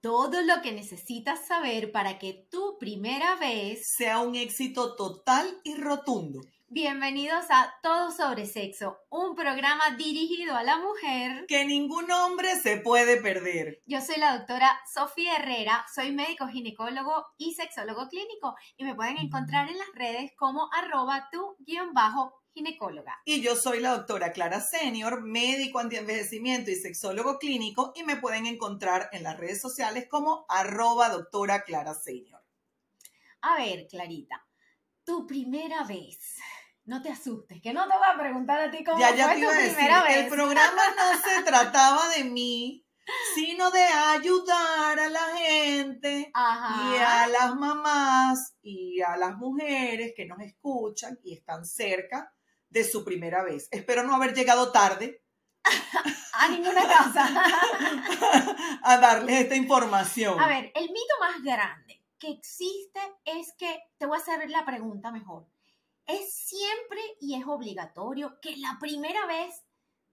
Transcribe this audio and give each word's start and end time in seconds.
Todo 0.00 0.42
lo 0.42 0.60
que 0.62 0.72
necesitas 0.72 1.46
saber 1.46 1.92
para 1.92 2.18
que 2.18 2.46
tu 2.50 2.76
primera 2.78 3.36
vez 3.36 3.86
sea 3.96 4.20
un 4.20 4.34
éxito 4.34 4.94
total 4.94 5.46
y 5.64 5.76
rotundo. 5.76 6.40
Bienvenidos 6.70 7.46
a 7.48 7.74
Todo 7.82 8.10
sobre 8.10 8.44
Sexo, 8.44 8.98
un 9.08 9.34
programa 9.34 9.96
dirigido 9.96 10.54
a 10.54 10.62
la 10.62 10.76
mujer 10.76 11.46
que 11.48 11.64
ningún 11.64 12.10
hombre 12.10 12.56
se 12.56 12.76
puede 12.76 13.16
perder. 13.22 13.80
Yo 13.86 14.02
soy 14.02 14.18
la 14.18 14.36
doctora 14.36 14.78
Sofía 14.92 15.36
Herrera, 15.36 15.86
soy 15.94 16.12
médico 16.12 16.46
ginecólogo 16.46 17.24
y 17.38 17.54
sexólogo 17.54 18.08
clínico 18.08 18.54
y 18.76 18.84
me 18.84 18.94
pueden 18.94 19.16
encontrar 19.16 19.70
en 19.70 19.78
las 19.78 19.88
redes 19.94 20.32
como 20.36 20.68
arroba 20.74 21.30
tu 21.32 21.56
guion 21.60 21.94
bajo 21.94 22.34
ginecóloga. 22.52 23.18
Y 23.24 23.40
yo 23.40 23.56
soy 23.56 23.80
la 23.80 23.96
doctora 23.96 24.32
Clara 24.32 24.60
Senior, 24.60 25.22
médico 25.22 25.78
antienvejecimiento 25.78 26.70
y 26.70 26.74
sexólogo 26.74 27.38
clínico 27.38 27.94
y 27.96 28.02
me 28.02 28.16
pueden 28.16 28.44
encontrar 28.44 29.08
en 29.12 29.22
las 29.22 29.38
redes 29.38 29.62
sociales 29.62 30.06
como 30.10 30.44
arroba 30.50 31.08
doctora 31.08 31.62
Clara 31.62 31.94
Senior. 31.94 32.42
A 33.40 33.56
ver, 33.56 33.86
Clarita, 33.88 34.46
tu 35.02 35.26
primera 35.26 35.84
vez. 35.84 36.36
No 36.88 37.02
te 37.02 37.10
asustes, 37.10 37.60
que 37.60 37.74
no 37.74 37.86
te 37.86 37.98
voy 37.98 38.06
a 38.14 38.18
preguntar 38.18 38.60
a 38.60 38.70
ti 38.70 38.82
cómo 38.82 38.98
ya, 38.98 39.14
ya 39.14 39.26
fue 39.26 39.34
te 39.34 39.40
tu 39.40 39.44
iba 39.44 39.52
a 39.52 39.56
decir, 39.58 39.74
primera 39.74 40.02
vez. 40.04 40.16
El 40.16 40.28
programa 40.28 40.82
no 40.96 41.20
se 41.20 41.42
trataba 41.44 42.08
de 42.16 42.24
mí, 42.24 42.86
sino 43.34 43.70
de 43.70 43.82
ayudar 43.82 44.98
a 44.98 45.08
la 45.10 45.36
gente 45.36 46.30
Ajá. 46.32 46.96
y 46.96 46.98
a 46.98 47.26
las 47.28 47.54
mamás 47.56 48.56
y 48.62 49.02
a 49.02 49.18
las 49.18 49.36
mujeres 49.36 50.14
que 50.16 50.24
nos 50.24 50.40
escuchan 50.40 51.18
y 51.22 51.34
están 51.34 51.66
cerca 51.66 52.32
de 52.70 52.84
su 52.84 53.04
primera 53.04 53.42
vez. 53.42 53.68
Espero 53.70 54.02
no 54.02 54.14
haber 54.14 54.32
llegado 54.32 54.72
tarde 54.72 55.22
A 56.32 56.48
ninguna 56.48 56.88
casa. 56.88 57.28
a 58.82 58.96
darles 58.98 59.42
esta 59.42 59.56
información. 59.56 60.40
A 60.40 60.48
ver, 60.48 60.72
el 60.74 60.84
mito 60.84 61.14
más 61.20 61.42
grande 61.42 62.02
que 62.18 62.30
existe 62.30 63.00
es 63.24 63.52
que, 63.58 63.78
te 63.98 64.06
voy 64.06 64.16
a 64.16 64.20
hacer 64.22 64.48
la 64.48 64.64
pregunta 64.64 65.10
mejor, 65.10 65.46
es 66.08 66.34
siempre 66.34 67.00
y 67.20 67.34
es 67.34 67.46
obligatorio 67.46 68.40
que 68.40 68.56
la 68.56 68.78
primera 68.80 69.26
vez 69.26 69.62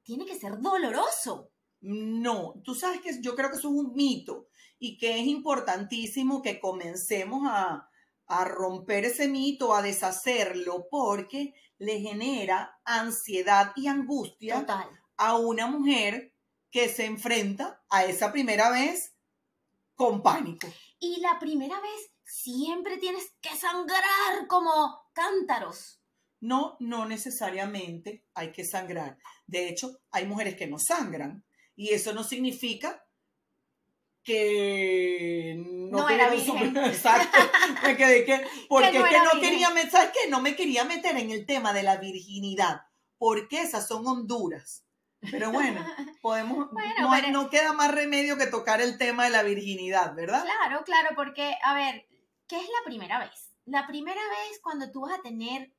tiene 0.04 0.26
que 0.26 0.38
ser 0.38 0.60
doloroso. 0.60 1.52
No, 1.82 2.54
tú 2.64 2.76
sabes 2.76 3.02
que 3.02 3.22
yo 3.22 3.36
creo 3.36 3.50
que 3.50 3.58
eso 3.58 3.70
es 3.70 3.76
un 3.76 3.94
mito 3.94 4.48
y 4.78 4.98
que 4.98 5.20
es 5.20 5.26
importantísimo 5.26 6.42
que 6.42 6.60
comencemos 6.60 7.44
a, 7.48 7.90
a 8.28 8.46
romper 8.46 9.06
ese 9.06 9.28
mito, 9.28 9.74
a 9.74 9.82
deshacerlo, 9.82 10.88
porque 10.90 11.54
le 11.78 12.00
genera 12.00 12.80
ansiedad 12.84 13.72
y 13.76 13.88
angustia 13.88 14.62
Total. 14.62 14.90
a 15.18 15.38
una 15.38 15.68
mujer 15.68 16.34
que 16.72 16.90
se 16.90 17.06
enfrenta 17.06 17.84
a 17.90 18.06
esa 18.06 18.32
primera 18.32 18.70
vez 18.70 19.16
con 19.96 20.22
pánico. 20.22 20.68
Y 21.08 21.20
la 21.22 21.38
primera 21.38 21.80
vez 21.82 22.12
siempre 22.24 22.98
tienes 22.98 23.36
que 23.40 23.56
sangrar 23.56 24.48
como 24.48 25.08
cántaros. 25.14 26.02
No, 26.40 26.78
no 26.80 27.06
necesariamente 27.06 28.26
hay 28.34 28.52
que 28.52 28.66
sangrar. 28.66 29.18
De 29.46 29.70
hecho, 29.70 30.00
hay 30.10 30.26
mujeres 30.26 30.56
que 30.56 30.66
no 30.66 30.80
sangran 30.80 31.46
y 31.76 31.90
eso 31.90 32.12
no 32.14 32.24
significa 32.24 33.06
que 34.24 35.56
no, 35.92 36.00
No 36.00 36.10
era 36.10 36.30
virgen. 36.30 36.76
Exacto. 36.86 37.38
Me 37.84 37.96
quedé 37.96 38.26
que 38.26 38.42
porque 38.70 38.92
Que 38.92 39.00
no 39.00 39.06
es 39.06 39.12
que 39.12 39.18
no 39.20 39.24
virgen. 39.34 39.42
quería, 39.42 39.70
me- 39.70 39.90
¿sabes 39.92 40.10
qué? 40.12 40.30
No 40.30 40.42
me 40.42 40.56
quería 40.56 40.84
meter 40.86 41.16
en 41.18 41.30
el 41.30 41.46
tema 41.46 41.72
de 41.74 41.84
la 41.84 41.98
virginidad, 41.98 42.82
porque 43.20 43.62
esas 43.62 43.88
son 43.88 44.08
Honduras. 44.08 44.84
Pero 45.32 45.52
bueno, 45.52 45.86
podemos, 46.26 46.72
Bueno, 46.72 47.32
no, 47.32 47.50
queda 47.52 47.72
más 47.74 47.94
remedio 47.94 48.36
que 48.36 48.48
tocar 48.48 48.82
el 48.82 48.98
tema 48.98 49.26
de 49.26 49.30
la 49.30 49.44
virginidad, 49.44 50.16
¿verdad? 50.16 50.44
Claro, 50.44 50.84
claro, 50.84 51.10
porque, 51.16 51.56
a 51.64 51.76
ver, 51.76 52.08
¿qué 52.48 52.58
es 52.58 52.64
la 52.64 52.84
primera 52.84 53.20
vez? 53.20 53.56
La 53.66 53.86
primera 53.86 54.20
vez 54.22 54.60
cuando 54.60 54.92
tú 54.92 55.02
vas 55.02 55.20
a 55.20 55.22
tener 55.22 55.72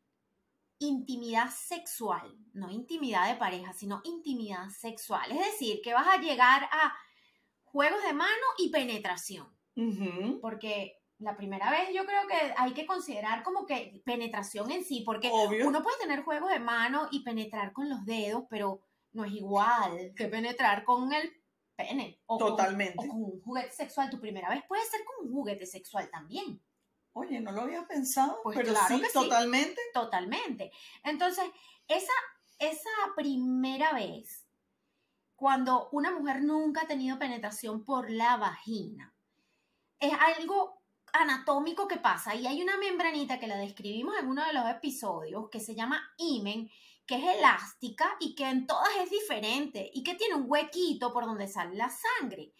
intimidad 0.78 1.50
sexual, 1.50 2.32
no 2.52 2.70
intimidad 2.70 3.26
de 3.26 3.34
pareja, 3.34 3.72
sino 3.72 4.02
intimidad 4.04 4.68
sexual. 4.68 5.32
Es 5.32 5.44
decir, 5.44 5.80
que 5.82 5.94
vas 5.94 6.06
a 6.06 6.20
llegar 6.20 6.68
a 6.70 6.94
juegos 7.64 8.00
de 8.04 8.12
mano 8.12 8.46
y 8.58 8.70
penetración, 8.70 9.48
porque 10.40 11.02
la 11.18 11.36
primera 11.36 11.72
vez 11.72 11.88
yo 11.92 12.06
creo 12.06 12.24
que 12.28 12.54
hay 12.56 12.72
que 12.72 12.86
considerar 12.86 13.42
como 13.42 13.66
que 13.66 14.00
penetración 14.04 14.70
en 14.70 14.84
sí, 14.84 15.02
porque 15.04 15.28
Obvio. 15.32 15.66
uno 15.66 15.82
puede 15.82 15.98
tener 15.98 16.22
juegos 16.22 16.50
de 16.50 16.60
mano 16.60 17.08
y 17.10 17.24
penetrar 17.24 17.72
con 17.72 17.88
los 17.88 18.04
dedos, 18.04 18.44
pero 18.48 18.86
no 19.16 19.24
es 19.24 19.32
igual 19.32 20.12
que 20.14 20.28
penetrar 20.28 20.84
con 20.84 21.12
el 21.12 21.32
pene. 21.74 22.20
O 22.26 22.38
con- 22.38 22.48
Totalmente. 22.50 22.94
o 22.98 23.08
con 23.08 23.22
un 23.24 23.40
juguete 23.42 23.70
sexual. 23.72 24.08
Tu 24.10 24.20
primera 24.20 24.48
vez 24.48 24.62
puede 24.68 24.84
ser 24.84 25.00
con 25.04 25.26
un 25.26 25.32
juguete 25.32 25.66
sexual 25.66 26.08
también. 26.10 26.62
Oye, 27.12 27.40
no 27.40 27.50
lo 27.50 27.62
había 27.62 27.86
pensado, 27.86 28.38
Pues 28.42 28.56
pero 28.58 28.70
claro 28.72 28.94
sí, 28.94 29.00
que 29.00 29.06
sí. 29.08 29.12
totalmente. 29.14 29.80
Totalmente. 29.94 30.70
Entonces, 31.02 31.44
esa, 31.88 32.12
esa 32.58 32.90
primera 33.16 33.92
vez, 33.94 34.46
cuando 35.34 35.88
una 35.92 36.10
mujer 36.12 36.42
nunca 36.42 36.82
ha 36.82 36.86
tenido 36.86 37.18
penetración 37.18 37.84
por 37.84 38.10
la 38.10 38.36
vagina, 38.36 39.14
es 39.98 40.12
algo 40.38 40.82
anatómico 41.12 41.88
que 41.88 41.96
pasa 41.96 42.34
y 42.34 42.46
hay 42.46 42.60
una 42.62 42.76
membranita 42.76 43.38
que 43.40 43.46
la 43.46 43.56
describimos 43.56 44.14
en 44.18 44.28
uno 44.28 44.44
de 44.44 44.52
los 44.52 44.68
episodios 44.68 45.48
que 45.48 45.60
se 45.60 45.74
llama 45.74 46.02
imen, 46.18 46.70
que 47.06 47.16
es 47.16 47.36
elástica 47.36 48.16
y 48.20 48.34
que 48.34 48.48
en 48.48 48.66
todas 48.66 48.90
es 49.02 49.10
diferente 49.10 49.90
y 49.92 50.02
que 50.02 50.14
tiene 50.14 50.34
un 50.34 50.44
huequito 50.46 51.12
por 51.12 51.24
donde 51.24 51.48
sale 51.48 51.76
la 51.76 51.90
sangre. 51.90 52.52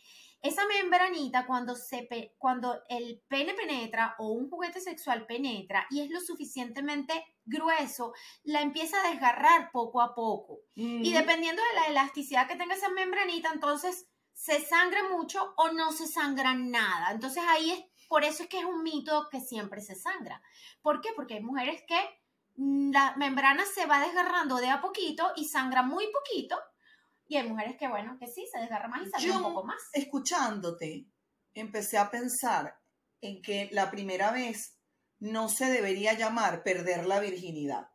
Esa 0.42 0.62
membranita 0.66 1.46
cuando, 1.46 1.74
se 1.74 2.08
cuando 2.38 2.80
el 2.88 3.22
pene 3.26 3.54
penetra 3.54 4.14
o 4.18 4.30
un 4.30 4.48
juguete 4.48 4.80
sexual 4.80 5.26
penetra 5.26 5.86
y 5.90 6.02
es 6.02 6.10
lo 6.10 6.20
suficientemente 6.20 7.24
grueso, 7.44 8.12
la 8.44 8.60
empieza 8.60 9.00
a 9.00 9.10
desgarrar 9.10 9.70
poco 9.72 10.00
a 10.00 10.14
poco. 10.14 10.60
Y 10.74 11.12
dependiendo 11.12 11.62
de 11.62 11.80
la 11.80 11.86
elasticidad 11.88 12.46
que 12.46 12.56
tenga 12.56 12.74
esa 12.74 12.90
membranita, 12.90 13.50
entonces 13.52 14.08
se 14.34 14.60
sangra 14.60 15.08
mucho 15.08 15.54
o 15.56 15.72
no 15.72 15.90
se 15.90 16.06
sangra 16.06 16.54
nada. 16.54 17.10
Entonces 17.10 17.42
ahí 17.48 17.72
es, 17.72 17.84
por 18.06 18.22
eso 18.22 18.44
es 18.44 18.48
que 18.48 18.58
es 18.58 18.64
un 18.64 18.82
mito 18.82 19.28
que 19.30 19.40
siempre 19.40 19.80
se 19.80 19.96
sangra. 19.96 20.40
¿Por 20.82 21.00
qué? 21.00 21.08
Porque 21.16 21.34
hay 21.34 21.42
mujeres 21.42 21.82
que 21.88 21.98
la 22.56 23.14
membrana 23.16 23.64
se 23.66 23.86
va 23.86 24.00
desgarrando 24.00 24.56
de 24.56 24.68
a 24.70 24.80
poquito 24.80 25.32
y 25.36 25.46
sangra 25.46 25.82
muy 25.82 26.06
poquito. 26.12 26.58
Y 27.28 27.36
hay 27.36 27.48
mujeres 27.48 27.76
que, 27.78 27.88
bueno, 27.88 28.16
que 28.18 28.26
sí, 28.28 28.46
se 28.52 28.60
desgarra 28.60 28.88
más 28.88 29.02
y 29.06 29.10
sangra 29.10 29.36
un 29.38 29.42
poco 29.42 29.64
más. 29.64 29.82
escuchándote, 29.92 31.06
empecé 31.54 31.98
a 31.98 32.10
pensar 32.10 32.78
en 33.20 33.42
que 33.42 33.68
la 33.72 33.90
primera 33.90 34.30
vez 34.30 34.78
no 35.18 35.48
se 35.48 35.66
debería 35.66 36.12
llamar 36.14 36.62
perder 36.62 37.06
la 37.06 37.20
virginidad. 37.20 37.88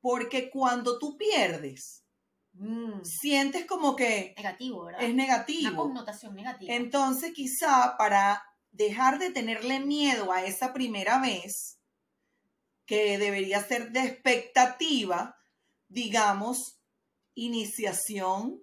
Porque 0.00 0.50
cuando 0.50 0.98
tú 0.98 1.16
pierdes, 1.16 2.04
Mm, 2.52 3.02
sientes 3.04 3.66
como 3.66 3.94
que 3.94 4.32
negativo, 4.36 4.84
¿verdad? 4.86 5.02
es 5.02 5.14
Una 5.14 5.22
negativo. 5.22 5.76
connotación 5.84 6.34
negativa. 6.34 6.74
Entonces, 6.74 7.32
quizá 7.32 7.94
para 7.96 8.42
dejar 8.72 9.18
de 9.20 9.30
tenerle 9.30 9.78
miedo 9.80 10.32
a 10.32 10.44
esa 10.44 10.72
primera 10.72 11.20
vez, 11.20 11.77
que 12.88 13.18
debería 13.18 13.62
ser 13.62 13.92
de 13.92 14.00
expectativa, 14.00 15.36
digamos, 15.88 16.80
iniciación 17.34 18.62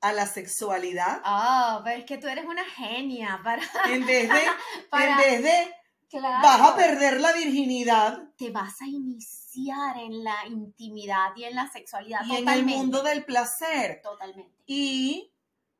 a 0.00 0.12
la 0.12 0.26
sexualidad, 0.26 1.20
Ah, 1.22 1.82
pero 1.84 2.00
es 2.00 2.06
que 2.06 2.16
tú 2.18 2.26
eres 2.26 2.46
una 2.46 2.64
genia 2.64 3.40
para... 3.44 3.62
en 3.92 4.04
vez 4.06 4.28
de, 4.28 4.40
para 4.90 5.12
en 5.12 5.16
vez 5.18 5.42
de 5.42 5.74
claro. 6.08 6.42
vas 6.42 6.60
a 6.72 6.76
perder 6.76 7.20
la 7.20 7.32
virginidad 7.32 8.22
te 8.36 8.50
vas 8.50 8.80
a 8.80 8.86
iniciar 8.86 9.98
en 9.98 10.24
la 10.24 10.46
intimidad 10.48 11.36
y 11.36 11.44
en 11.44 11.54
la 11.54 11.70
sexualidad 11.70 12.22
y 12.24 12.36
en 12.36 12.48
el 12.48 12.64
mundo 12.64 13.02
del 13.02 13.22
placer. 13.24 14.00
Totalmente. 14.02 14.56
Y 14.66 15.30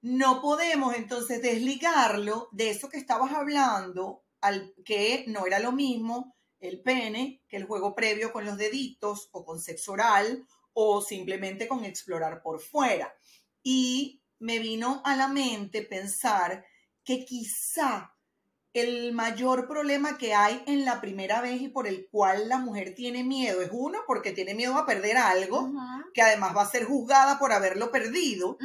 no 0.02 0.42
podemos 0.42 0.94
entonces 0.94 1.40
desligarlo 1.40 2.48
de 2.52 2.68
eso 2.68 2.90
que 2.90 2.98
estabas 2.98 3.32
hablando, 3.32 4.22
al 4.42 4.74
que 4.84 5.24
no 5.26 5.46
era 5.46 5.58
lo 5.58 5.72
mismo 5.72 6.36
el 6.62 6.80
pene 6.80 7.42
que 7.48 7.56
el 7.56 7.64
juego 7.64 7.94
previo 7.94 8.32
con 8.32 8.46
los 8.46 8.56
deditos 8.56 9.28
o 9.32 9.44
con 9.44 9.60
sexo 9.60 9.92
oral 9.92 10.46
o 10.72 11.02
simplemente 11.02 11.68
con 11.68 11.84
explorar 11.84 12.40
por 12.42 12.60
fuera. 12.60 13.14
Y 13.62 14.22
me 14.38 14.58
vino 14.58 15.02
a 15.04 15.14
la 15.16 15.28
mente 15.28 15.82
pensar 15.82 16.64
que 17.04 17.24
quizá 17.24 18.12
el 18.72 19.12
mayor 19.12 19.68
problema 19.68 20.16
que 20.16 20.32
hay 20.32 20.62
en 20.66 20.86
la 20.86 21.00
primera 21.00 21.42
vez 21.42 21.60
y 21.60 21.68
por 21.68 21.86
el 21.86 22.08
cual 22.10 22.48
la 22.48 22.58
mujer 22.58 22.94
tiene 22.94 23.22
miedo 23.22 23.60
es 23.60 23.68
uno, 23.70 23.98
porque 24.06 24.32
tiene 24.32 24.54
miedo 24.54 24.76
a 24.76 24.86
perder 24.86 25.18
algo, 25.18 25.70
que 26.14 26.22
además 26.22 26.56
va 26.56 26.62
a 26.62 26.70
ser 26.70 26.84
juzgada 26.84 27.38
por 27.38 27.52
haberlo 27.52 27.90
perdido, 27.90 28.56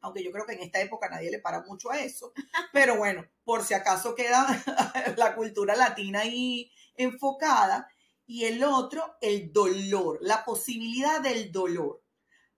aunque 0.00 0.24
yo 0.24 0.32
creo 0.32 0.46
que 0.46 0.54
en 0.54 0.62
esta 0.62 0.80
época 0.80 1.10
nadie 1.10 1.30
le 1.30 1.40
para 1.40 1.62
mucho 1.62 1.90
a 1.90 1.98
eso, 1.98 2.32
pero 2.72 2.96
bueno, 2.96 3.26
por 3.44 3.64
si 3.64 3.74
acaso 3.74 4.14
queda 4.14 4.46
la 5.18 5.34
cultura 5.34 5.76
latina 5.76 6.20
ahí 6.20 6.72
enfocada, 6.98 7.88
y 8.26 8.44
el 8.44 8.62
otro, 8.62 9.16
el 9.22 9.52
dolor, 9.52 10.18
la 10.20 10.44
posibilidad 10.44 11.22
del 11.22 11.50
dolor. 11.50 12.04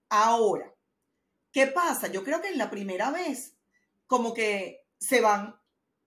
Ahora, 0.08 0.74
¿qué 1.52 1.68
pasa? 1.68 2.08
Yo 2.08 2.24
creo 2.24 2.42
que 2.42 2.48
en 2.48 2.58
la 2.58 2.70
primera 2.70 3.12
vez, 3.12 3.56
como 4.06 4.34
que 4.34 4.80
se 4.98 5.20
van 5.20 5.54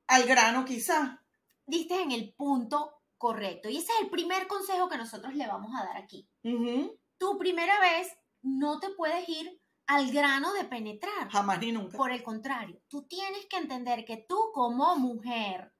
al 0.07 0.25
grano 0.25 0.65
quizá. 0.65 1.23
Diste 1.65 2.01
en 2.01 2.11
el 2.11 2.33
punto 2.33 3.01
correcto. 3.17 3.69
Y 3.69 3.77
ese 3.77 3.93
es 3.93 4.01
el 4.01 4.09
primer 4.09 4.47
consejo 4.47 4.89
que 4.89 4.97
nosotros 4.97 5.33
le 5.33 5.47
vamos 5.47 5.71
a 5.79 5.85
dar 5.85 5.95
aquí. 5.95 6.29
Ujú, 6.43 6.99
Tu 7.17 7.37
primera 7.37 7.79
vez 7.79 8.11
no 8.41 8.81
te 8.81 8.89
puedes 8.89 9.27
ir 9.29 9.61
al 9.87 10.11
grano 10.11 10.51
de 10.53 10.65
penetrar. 10.65 11.29
Jamás 11.29 11.59
ni 11.59 11.71
nunca. 11.71 11.97
Por 11.97 12.11
el 12.11 12.21
contrario, 12.21 12.81
tú 12.89 13.07
tienes 13.07 13.45
que 13.45 13.57
entender 13.57 14.03
que 14.03 14.25
tú 14.27 14.51
como 14.53 14.97
mujer 14.97 15.73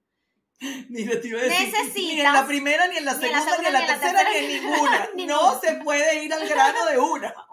Mira, 0.90 1.20
te 1.22 1.28
iba 1.28 1.40
a 1.40 1.44
decir, 1.44 1.74
Necesitas- 1.74 1.96
ni 1.96 2.22
en 2.22 2.34
la 2.34 2.46
primera, 2.46 2.88
ni 2.88 2.98
en 2.98 3.06
la 3.06 3.14
ni 3.14 3.20
segunda, 3.22 3.58
ni 3.60 3.66
en 3.68 3.74
la 3.74 3.80
ni 3.82 3.88
tercera, 3.88 4.24
ni 4.30 4.38
en 4.38 4.48
ninguna. 4.64 5.10
ni 5.16 5.26
no 5.26 5.60
se 5.60 5.74
puede 5.76 6.24
ir 6.24 6.34
al 6.34 6.48
grano 6.48 6.86
de 6.86 6.98
una. 7.00 7.34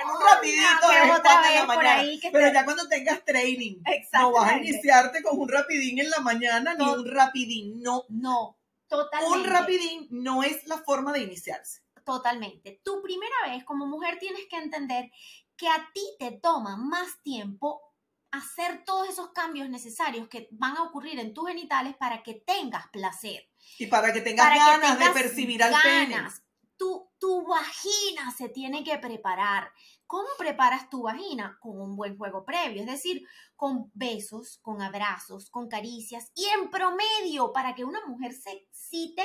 En 0.00 0.06
un 0.08 0.14
rapidito 0.32 0.88
de 0.92 0.96
en 1.02 1.10
otra 1.10 1.40
la 1.42 1.58
por 1.66 1.66
mañana. 1.66 1.94
ahí 2.02 2.20
que 2.20 2.30
Pero 2.30 2.46
te- 2.46 2.54
ya 2.54 2.64
cuando 2.64 2.88
tengas 2.88 3.24
training, 3.24 3.78
no 4.12 4.30
vas 4.30 4.52
a 4.52 4.56
iniciarte 4.58 5.24
con 5.24 5.40
un 5.40 5.48
rapidín 5.48 5.98
en 5.98 6.08
la 6.08 6.20
mañana, 6.20 6.74
ni 6.76 6.84
un 6.88 7.04
rapidín. 7.10 7.82
No, 7.82 8.04
No, 8.08 8.56
totalmente. 8.86 9.36
un 9.36 9.44
rapidín 9.44 10.06
no 10.10 10.44
es 10.44 10.64
la 10.68 10.78
forma 10.78 11.12
de 11.12 11.22
iniciarse. 11.22 11.80
Totalmente. 12.04 12.80
Tu 12.84 13.02
primera 13.02 13.34
vez 13.48 13.64
como 13.64 13.86
mujer 13.86 14.18
tienes 14.20 14.42
que 14.48 14.56
entender 14.58 15.10
que 15.56 15.66
a 15.68 15.90
ti 15.92 16.02
te 16.20 16.30
toma 16.30 16.76
más 16.76 17.20
tiempo 17.24 17.87
hacer 18.30 18.84
todos 18.84 19.08
esos 19.08 19.30
cambios 19.32 19.68
necesarios 19.68 20.28
que 20.28 20.48
van 20.52 20.76
a 20.76 20.82
ocurrir 20.82 21.18
en 21.18 21.32
tus 21.32 21.48
genitales 21.48 21.96
para 21.96 22.22
que 22.22 22.34
tengas 22.34 22.88
placer. 22.88 23.48
Y 23.78 23.86
para 23.86 24.12
que 24.12 24.20
tengas 24.20 24.46
para 24.46 24.54
que 24.54 24.60
ganas 24.60 24.98
tengas 24.98 25.14
de 25.14 25.20
percibir 25.22 25.62
al 25.62 25.74
pene. 25.82 26.14
ganas. 26.14 26.42
Tu, 26.76 27.10
tu 27.18 27.44
vagina 27.46 28.30
se 28.36 28.48
tiene 28.48 28.84
que 28.84 28.98
preparar. 28.98 29.72
¿Cómo 30.06 30.28
preparas 30.38 30.88
tu 30.88 31.02
vagina? 31.02 31.58
Con 31.60 31.78
un 31.78 31.94
buen 31.96 32.16
juego 32.16 32.44
previo, 32.44 32.80
es 32.80 32.86
decir, 32.86 33.26
con 33.56 33.90
besos, 33.92 34.58
con 34.62 34.80
abrazos, 34.80 35.50
con 35.50 35.68
caricias 35.68 36.30
y 36.34 36.46
en 36.46 36.70
promedio 36.70 37.52
para 37.52 37.74
que 37.74 37.84
una 37.84 38.00
mujer 38.06 38.32
se 38.32 38.52
excite 38.52 39.22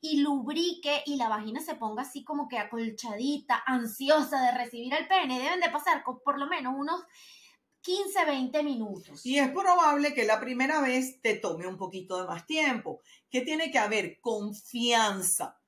y 0.00 0.20
lubrique 0.20 1.02
y 1.06 1.16
la 1.16 1.28
vagina 1.28 1.60
se 1.60 1.74
ponga 1.74 2.02
así 2.02 2.22
como 2.22 2.46
que 2.46 2.58
acolchadita, 2.58 3.60
ansiosa 3.66 4.40
de 4.42 4.52
recibir 4.52 4.94
el 4.94 5.08
pene. 5.08 5.40
Deben 5.40 5.60
de 5.60 5.70
pasar 5.70 6.04
con 6.04 6.20
por 6.22 6.38
lo 6.38 6.46
menos 6.46 6.74
unos 6.76 7.02
15, 7.82 8.24
20 8.26 8.62
minutos. 8.62 9.24
Y 9.24 9.38
es 9.38 9.50
probable 9.50 10.14
que 10.14 10.24
la 10.24 10.40
primera 10.40 10.80
vez 10.80 11.20
te 11.22 11.34
tome 11.34 11.66
un 11.66 11.76
poquito 11.76 12.20
de 12.20 12.26
más 12.26 12.46
tiempo, 12.46 13.00
que 13.30 13.40
tiene 13.40 13.70
que 13.70 13.78
haber 13.78 14.20
confianza. 14.20 15.58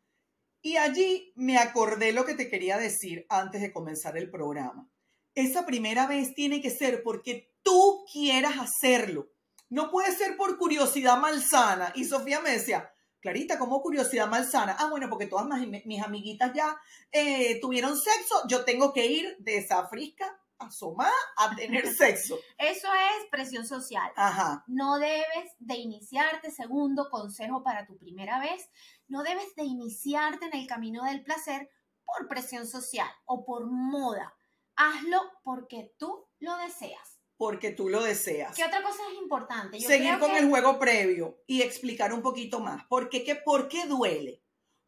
Y 0.60 0.76
allí 0.76 1.32
me 1.34 1.58
acordé 1.58 2.12
lo 2.12 2.24
que 2.24 2.34
te 2.34 2.48
quería 2.48 2.78
decir 2.78 3.26
antes 3.28 3.60
de 3.60 3.72
comenzar 3.72 4.16
el 4.16 4.30
programa. 4.30 4.88
Esa 5.34 5.64
primera 5.64 6.06
vez 6.06 6.34
tiene 6.34 6.60
que 6.60 6.70
ser 6.70 7.02
porque 7.02 7.52
tú 7.62 8.04
quieras 8.12 8.54
hacerlo. 8.58 9.30
No 9.70 9.90
puede 9.90 10.12
ser 10.14 10.36
por 10.36 10.58
curiosidad 10.58 11.18
malsana. 11.18 11.92
Y 11.96 12.04
Sofía 12.04 12.40
me 12.40 12.50
decía, 12.50 12.92
Clarita, 13.20 13.58
¿cómo 13.58 13.80
curiosidad 13.80 14.28
malsana? 14.28 14.76
Ah, 14.78 14.90
bueno, 14.90 15.08
porque 15.08 15.26
todas 15.26 15.46
mis, 15.46 15.86
mis 15.86 16.02
amiguitas 16.02 16.52
ya 16.54 16.76
eh, 17.10 17.58
tuvieron 17.60 17.96
sexo. 17.96 18.46
Yo 18.48 18.64
tengo 18.64 18.92
que 18.92 19.06
ir 19.06 19.36
de 19.38 19.56
esa 19.56 19.88
frisca 19.88 20.41
asomada 20.66 21.12
a 21.36 21.54
tener 21.56 21.86
sexo. 21.94 22.38
Eso 22.58 22.88
es 22.92 23.28
presión 23.30 23.66
social. 23.66 24.10
Ajá. 24.16 24.64
No 24.66 24.98
debes 24.98 25.52
de 25.58 25.76
iniciarte, 25.76 26.50
segundo 26.50 27.08
consejo 27.10 27.62
para 27.62 27.86
tu 27.86 27.96
primera 27.98 28.38
vez, 28.40 28.68
no 29.08 29.22
debes 29.22 29.54
de 29.56 29.64
iniciarte 29.64 30.46
en 30.46 30.54
el 30.56 30.66
camino 30.66 31.04
del 31.04 31.22
placer 31.24 31.70
por 32.04 32.28
presión 32.28 32.66
social 32.66 33.08
o 33.24 33.44
por 33.44 33.66
moda. 33.66 34.34
Hazlo 34.76 35.20
porque 35.44 35.94
tú 35.98 36.26
lo 36.40 36.56
deseas. 36.58 37.18
porque 37.36 37.72
tú 37.72 37.88
lo 37.88 38.02
deseas. 38.04 38.54
¿Qué 38.54 38.64
otra 38.64 38.82
cosa 38.84 39.02
es 39.10 39.18
importante? 39.20 39.78
Yo 39.80 39.88
Seguir 39.88 40.10
creo 40.10 40.20
con 40.20 40.30
que- 40.30 40.38
el 40.38 40.48
juego 40.48 40.78
previo 40.78 41.42
y 41.48 41.62
explicar 41.62 42.12
un 42.12 42.22
poquito 42.22 42.60
más. 42.60 42.84
¿Por 42.86 43.08
qué, 43.08 43.24
qué- 43.24 43.34
¿Por 43.34 43.66
qué 43.68 43.86
duele? 43.86 44.44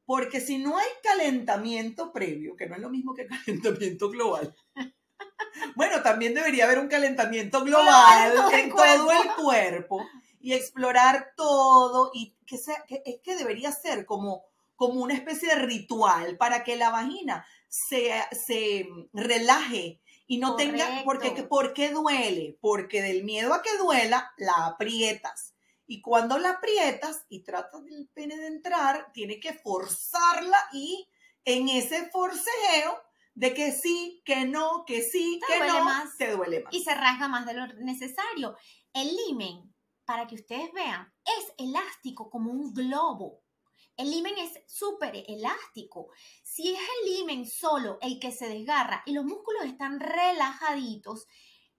Porque 0.06 0.40
si 0.40 0.58
no 0.58 0.76
hay 0.78 0.86
calentamiento 1.02 2.12
previo, 2.12 2.54
que 2.54 2.66
no 2.68 2.76
es 2.76 2.80
lo 2.80 2.90
mismo 2.90 3.12
que 3.14 3.26
calentamiento 3.82 4.08
global. 4.08 4.54
Bueno, 5.76 6.02
también 6.02 6.34
debería 6.34 6.64
haber 6.64 6.78
un 6.78 6.88
calentamiento 6.88 7.62
global 7.64 8.32
en 8.52 8.70
todo 8.70 9.10
el 9.10 9.34
cuerpo 9.34 10.06
y 10.40 10.52
explorar 10.52 11.32
todo 11.36 12.10
y 12.12 12.36
que 12.46 12.58
sea, 12.58 12.84
que, 12.86 13.02
es 13.04 13.20
que 13.22 13.36
debería 13.36 13.72
ser 13.72 14.04
como, 14.04 14.44
como 14.76 15.00
una 15.00 15.14
especie 15.14 15.48
de 15.48 15.62
ritual 15.62 16.36
para 16.36 16.64
que 16.64 16.76
la 16.76 16.90
vagina 16.90 17.46
se, 17.68 18.12
se 18.46 18.86
relaje 19.12 20.00
y 20.26 20.38
no 20.38 20.56
tenga, 20.56 21.02
porque, 21.04 21.28
Correcto. 21.28 21.48
¿por 21.48 21.72
qué 21.74 21.90
duele? 21.90 22.56
Porque 22.60 23.02
del 23.02 23.24
miedo 23.24 23.52
a 23.52 23.62
que 23.62 23.76
duela, 23.78 24.32
la 24.36 24.66
aprietas. 24.66 25.54
Y 25.86 26.00
cuando 26.00 26.38
la 26.38 26.50
aprietas 26.50 27.24
y 27.28 27.40
tratas 27.40 27.84
del 27.84 28.08
pene 28.14 28.36
de 28.36 28.46
entrar, 28.46 29.12
tiene 29.12 29.38
que 29.38 29.52
forzarla 29.52 30.56
y 30.72 31.08
en 31.44 31.68
ese 31.68 32.08
forcejeo 32.10 33.02
de 33.34 33.52
que 33.52 33.72
sí, 33.72 34.22
que 34.24 34.44
no, 34.46 34.84
que 34.86 35.02
sí, 35.02 35.40
Te 35.46 35.54
que 35.54 35.66
no, 35.66 35.84
más. 35.84 36.16
te 36.16 36.30
duele 36.32 36.62
más. 36.62 36.72
y 36.72 36.82
se 36.82 36.94
rasga 36.94 37.28
más 37.28 37.46
de 37.46 37.54
lo 37.54 37.66
necesario. 37.66 38.56
El 38.92 39.14
limen, 39.16 39.74
para 40.04 40.26
que 40.26 40.36
ustedes 40.36 40.72
vean, 40.72 41.12
es 41.38 41.52
elástico 41.58 42.30
como 42.30 42.52
un 42.52 42.72
globo. 42.72 43.42
El 43.96 44.10
limen 44.10 44.34
es 44.38 44.52
súper 44.66 45.24
elástico. 45.28 46.08
Si 46.42 46.72
es 46.72 46.80
el 46.80 47.12
limen 47.14 47.46
solo 47.46 47.98
el 48.00 48.18
que 48.18 48.32
se 48.32 48.48
desgarra 48.48 49.02
y 49.06 49.12
los 49.12 49.24
músculos 49.24 49.64
están 49.64 50.00
relajaditos, 50.00 51.26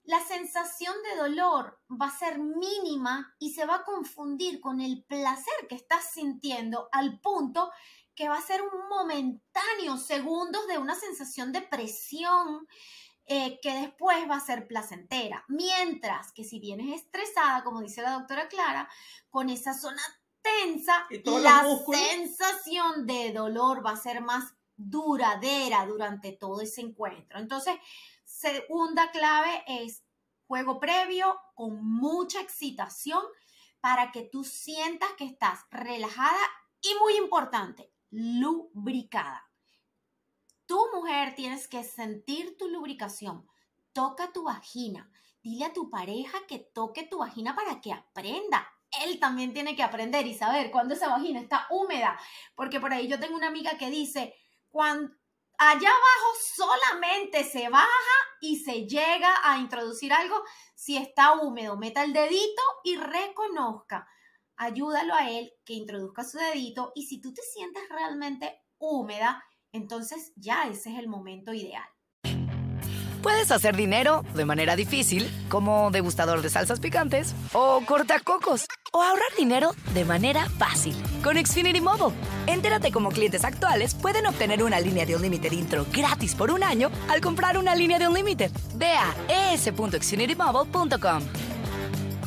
la 0.04 0.20
sensación 0.24 0.94
de 1.04 1.18
dolor 1.18 1.80
va 1.90 2.08
a 2.08 2.18
ser 2.18 2.38
mínima 2.40 3.36
y 3.40 3.54
se 3.54 3.66
va 3.66 3.78
a 3.78 3.84
confundir 3.84 4.62
con 4.62 4.80
el 4.80 5.04
placer 5.04 5.68
que 5.68 5.76
estás 5.76 6.12
sintiendo 6.14 6.90
al 6.92 7.20
punto 7.20 7.72
que 8.16 8.30
va 8.30 8.38
a 8.38 8.42
ser 8.42 8.62
un 8.62 8.88
momentáneo, 8.90 9.98
segundos 9.98 10.68
de 10.68 10.78
una 10.78 10.96
sensación 10.96 11.52
de 11.52 11.62
presión 11.62 12.68
eh, 13.26 13.60
que 13.62 13.74
después 13.74 14.30
va 14.30 14.36
a 14.36 14.46
ser 14.46 14.68
placentera. 14.68 15.44
Mientras 15.48 16.32
que 16.32 16.44
si 16.44 16.60
vienes 16.60 17.02
estresada, 17.02 17.64
como 17.64 17.82
dice 17.82 18.02
la 18.02 18.12
doctora 18.12 18.48
Clara, 18.48 18.90
con 19.30 19.50
esa 19.50 19.74
zona 19.74 20.02
tensa, 20.42 21.08
la 21.42 21.66
sensación 21.92 23.08
de 23.08 23.34
dolor 23.34 23.86
va 23.86 23.92
a 23.92 23.98
ser 23.98 24.22
más 24.22 24.54
duradera 24.78 25.86
durante 25.86 26.34
todo 26.34 26.62
ese 26.62 26.82
encuentro. 26.82 27.40
Entonces, 27.40 27.76
segunda 28.24 29.10
clave 29.12 29.64
es 29.68 30.04
juego 30.48 30.80
previo 30.80 31.40
con 31.56 31.84
mucha 31.84 32.42
excitación 32.42 33.22
para 33.80 34.12
que 34.12 34.24
tú 34.24 34.44
sientas 34.44 35.10
que 35.18 35.26
estás 35.26 35.62
relajada 35.72 36.40
y 36.82 36.94
muy 37.00 37.16
importante, 37.18 37.92
lubricada. 38.16 39.50
Tu 40.66 40.80
mujer 40.94 41.36
tienes 41.36 41.68
que 41.68 41.84
sentir 41.84 42.58
tu 42.58 42.70
lubricación. 42.70 43.46
Toca 43.92 44.32
tu 44.32 44.44
vagina. 44.44 45.12
Dile 45.44 45.66
a 45.66 45.74
tu 45.74 45.90
pareja 45.90 46.40
que 46.48 46.60
toque 46.60 47.04
tu 47.04 47.20
vagina 47.20 47.56
para 47.56 47.82
que 47.82 47.92
aprenda. 47.92 48.68
Él 49.04 49.20
también 49.20 49.54
tiene 49.54 49.76
que 49.76 49.84
aprender 49.84 50.26
y 50.26 50.34
saber 50.34 50.72
cuándo 50.72 50.94
esa 50.94 51.10
vagina 51.10 51.42
está 51.42 51.68
húmeda. 51.70 52.18
Porque 52.56 52.80
por 52.80 52.94
ahí 52.94 53.08
yo 53.08 53.20
tengo 53.20 53.36
una 53.36 53.48
amiga 53.48 53.78
que 53.78 53.90
dice, 53.90 54.34
cuando 54.70 55.14
allá 55.58 55.90
abajo 55.90 56.34
solamente 56.56 57.44
se 57.44 57.70
baja 57.70 57.88
y 58.40 58.58
se 58.58 58.88
llega 58.88 59.42
a 59.44 59.60
introducir 59.60 60.14
algo 60.14 60.42
si 60.74 60.96
está 60.96 61.34
húmedo. 61.34 61.76
Meta 61.78 62.04
el 62.04 62.14
dedito 62.14 62.62
y 62.86 62.96
reconozca. 62.96 64.08
Ayúdalo 64.58 65.14
a 65.14 65.30
él 65.30 65.52
que 65.66 65.74
introduzca 65.74 66.24
su 66.24 66.38
dedito 66.38 66.92
y 66.96 67.06
si 67.06 67.20
tú 67.20 67.34
te 67.34 67.42
sientes 67.42 67.84
realmente 67.90 68.62
húmeda, 68.78 69.44
entonces 69.72 70.32
ya 70.36 70.64
ese 70.64 70.92
es 70.92 71.00
el 71.00 71.08
momento 71.08 71.54
ideal. 71.54 71.86
Puedes 73.26 73.52
hacer 73.52 73.76
dinero 73.76 74.24
de 74.36 74.46
manera 74.46 74.76
difícil, 74.76 75.28
como 75.50 75.90
degustador 75.90 76.44
de 76.44 76.50
salsas 76.52 76.80
picantes, 76.80 77.34
o 77.54 77.82
cortacocos, 77.84 78.68
o 78.94 79.02
ahorrar 79.02 79.36
dinero 79.36 79.72
de 79.96 80.06
manera 80.06 80.48
fácil 80.60 80.96
con 81.24 81.36
Xfinity 81.36 81.82
Mobile. 81.82 82.16
Entérate 82.46 82.92
cómo 82.92 83.10
clientes 83.10 83.44
actuales 83.44 83.96
pueden 83.96 84.28
obtener 84.28 84.62
una 84.62 84.80
línea 84.80 85.08
de 85.08 85.16
un 85.16 85.24
límite 85.24 85.48
intro 85.56 85.88
gratis 85.92 86.36
por 86.36 86.52
un 86.52 86.62
año 86.62 86.92
al 87.10 87.20
comprar 87.20 87.58
una 87.58 87.74
línea 87.74 87.98
de 87.98 88.08
un 88.08 88.14
límite. 88.14 88.52
Ve 88.76 88.94
a 88.94 89.54
es.xfinitymobile.com. 89.54 91.55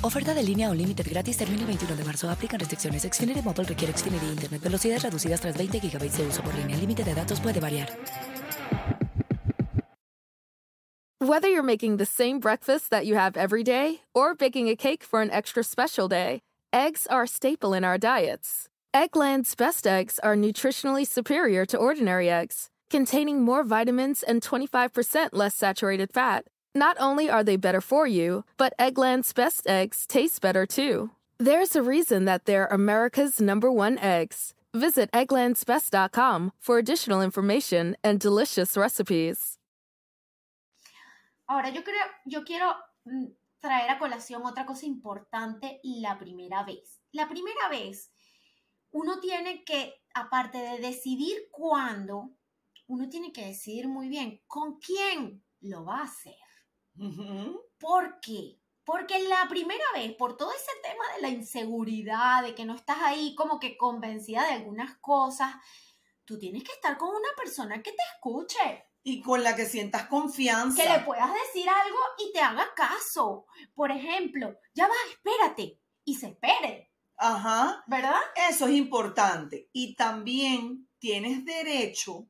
Oferta 0.01 0.33
de 0.33 0.45
línea 0.45 0.71
o 0.71 0.75
límite 0.75 1.03
gratis 1.03 1.37
termina 1.37 1.63
el 1.63 1.67
21 1.67 1.97
de 1.97 2.05
marzo. 2.05 2.31
Aplican 2.31 2.61
restricciones. 2.61 3.03
Xfinity 3.03 3.43
requiere 3.43 3.93
Xfinity 3.93 4.27
Internet. 4.27 4.63
Velocidades 4.63 5.03
reducidas 5.03 5.41
tras 5.41 5.57
20 5.57 5.81
GB 5.81 5.99
de 5.99 6.27
uso 6.27 6.43
por 6.43 6.55
línea. 6.55 6.77
El 6.77 6.83
límite 6.83 7.03
de 7.03 7.15
datos 7.15 7.41
puede 7.41 7.59
variar. 7.59 7.89
Whether 11.21 11.49
you're 11.49 11.65
making 11.65 11.97
the 11.97 12.07
same 12.07 12.39
breakfast 12.39 12.91
that 12.91 13.05
you 13.05 13.17
have 13.17 13.37
every 13.37 13.65
day 13.65 14.03
or 14.15 14.37
baking 14.37 14.69
a 14.69 14.77
cake 14.77 15.03
for 15.03 15.21
an 15.21 15.31
extra 15.33 15.65
special 15.65 16.09
day, 16.09 16.43
eggs 16.73 17.07
are 17.11 17.25
a 17.25 17.29
staple 17.29 17.75
in 17.75 17.83
our 17.83 17.99
diets. 17.99 18.69
Eggland's 18.95 19.57
best 19.57 19.85
eggs 19.87 20.21
are 20.21 20.37
nutritionally 20.37 21.05
superior 21.05 21.67
to 21.67 21.77
ordinary 21.77 22.31
eggs, 22.31 22.69
containing 22.89 23.43
more 23.43 23.65
vitamins 23.65 24.23
and 24.23 24.43
25% 24.43 25.31
less 25.33 25.57
saturated 25.57 26.13
fat. 26.13 26.47
Not 26.79 26.97
only 27.01 27.29
are 27.29 27.43
they 27.43 27.57
better 27.57 27.81
for 27.81 28.07
you, 28.07 28.45
but 28.57 28.73
Eggland's 28.79 29.33
best 29.33 29.67
eggs 29.67 30.07
taste 30.07 30.41
better 30.41 30.65
too. 30.65 31.11
There's 31.37 31.75
a 31.75 31.83
reason 31.83 32.25
that 32.27 32.45
they're 32.45 32.71
America's 32.71 33.41
number 33.41 33.69
one 33.69 33.99
eggs. 33.99 34.55
Visit 34.73 35.11
egglandsbest.com 35.11 36.53
for 36.61 36.79
additional 36.79 37.21
information 37.21 37.97
and 38.05 38.21
delicious 38.21 38.77
recipes. 38.77 39.59
Ahora 41.49 41.71
yo 41.71 41.83
creo, 41.83 42.05
yo 42.27 42.45
quiero 42.45 42.73
mm, 43.05 43.27
traer 43.61 43.91
a 43.91 43.99
colación 43.99 44.47
otra 44.47 44.65
cosa 44.65 44.87
importante 44.87 45.81
la 45.83 46.17
primera 46.17 46.63
vez. 46.63 47.01
La 47.11 47.27
primera 47.27 47.69
vez, 47.69 48.13
uno 48.93 49.19
tiene 49.19 49.65
que, 49.65 49.95
aparte 50.15 50.59
de 50.59 50.79
decidir 50.79 51.49
cuándo, 51.51 52.37
uno 52.87 53.09
tiene 53.09 53.33
que 53.33 53.47
decidir 53.47 53.89
muy 53.89 54.09
bien 54.09 54.45
con 54.47 54.79
quién 54.79 55.43
lo 55.61 55.85
va 55.85 56.03
a 56.03 56.05
hacer. 56.05 56.37
¿Por 57.79 58.21
qué? 58.21 58.59
Porque 58.85 59.19
la 59.29 59.47
primera 59.49 59.85
vez, 59.95 60.15
por 60.17 60.37
todo 60.37 60.51
ese 60.53 60.73
tema 60.83 61.05
de 61.15 61.23
la 61.23 61.29
inseguridad, 61.29 62.43
de 62.43 62.55
que 62.55 62.65
no 62.65 62.75
estás 62.75 62.99
ahí 63.03 63.35
como 63.35 63.61
que 63.61 63.77
convencida 63.77 64.47
de 64.47 64.55
algunas 64.55 64.97
cosas, 64.99 65.55
tú 66.25 66.39
tienes 66.39 66.65
que 66.65 66.73
estar 66.73 66.97
con 66.97 67.11
una 67.11 67.29
persona 67.37 67.83
que 67.83 67.93
te 67.93 68.03
escuche, 68.15 68.87
Y 69.03 69.21
con 69.23 69.43
la 69.45 69.55
que 69.55 69.67
sientas 69.67 70.07
confianza. 70.09 70.83
que 70.83 70.89
le 70.89 71.01
puedas 71.01 71.31
decir 71.33 71.69
algo 71.69 71.99
y 72.19 72.33
te 72.33 72.41
haga 72.41 72.67
caso. 72.75 73.47
Por 73.75 73.91
ejemplo, 73.91 74.57
ya 74.75 74.89
va, 74.89 74.95
espérate, 75.11 75.81
y 76.05 76.15
se 76.15 76.29
espere, 76.29 76.91
Ajá. 77.17 77.85
¿verdad? 77.87 78.21
Eso 78.51 78.67
es 78.67 78.73
importante. 78.75 79.69
Y 79.73 79.95
también 79.97 80.89
tienes 80.99 81.45
derecho 81.45 82.29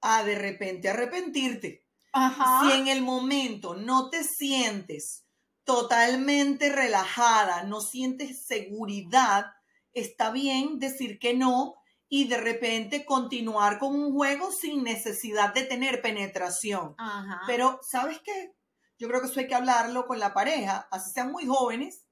a 0.00 0.22
de 0.22 0.36
repente 0.36 0.88
arrepentirte. 0.88 1.87
Ajá. 2.26 2.60
Si 2.62 2.72
en 2.72 2.88
el 2.88 3.02
momento 3.02 3.74
no 3.74 4.10
te 4.10 4.24
sientes 4.24 5.24
totalmente 5.64 6.70
relajada, 6.70 7.64
no 7.64 7.80
sientes 7.80 8.46
seguridad, 8.46 9.46
está 9.92 10.30
bien 10.30 10.78
decir 10.78 11.18
que 11.18 11.34
no 11.34 11.74
y 12.08 12.26
de 12.26 12.38
repente 12.38 13.04
continuar 13.04 13.78
con 13.78 13.94
un 13.94 14.12
juego 14.12 14.50
sin 14.50 14.82
necesidad 14.82 15.52
de 15.52 15.64
tener 15.64 16.00
penetración. 16.00 16.94
Ajá. 16.96 17.42
Pero, 17.46 17.80
¿sabes 17.82 18.20
qué? 18.24 18.54
Yo 18.98 19.08
creo 19.08 19.20
que 19.20 19.26
eso 19.26 19.40
hay 19.40 19.46
que 19.46 19.54
hablarlo 19.54 20.06
con 20.06 20.18
la 20.18 20.32
pareja, 20.32 20.88
así 20.90 21.10
sean 21.12 21.30
muy 21.30 21.46
jóvenes, 21.46 22.06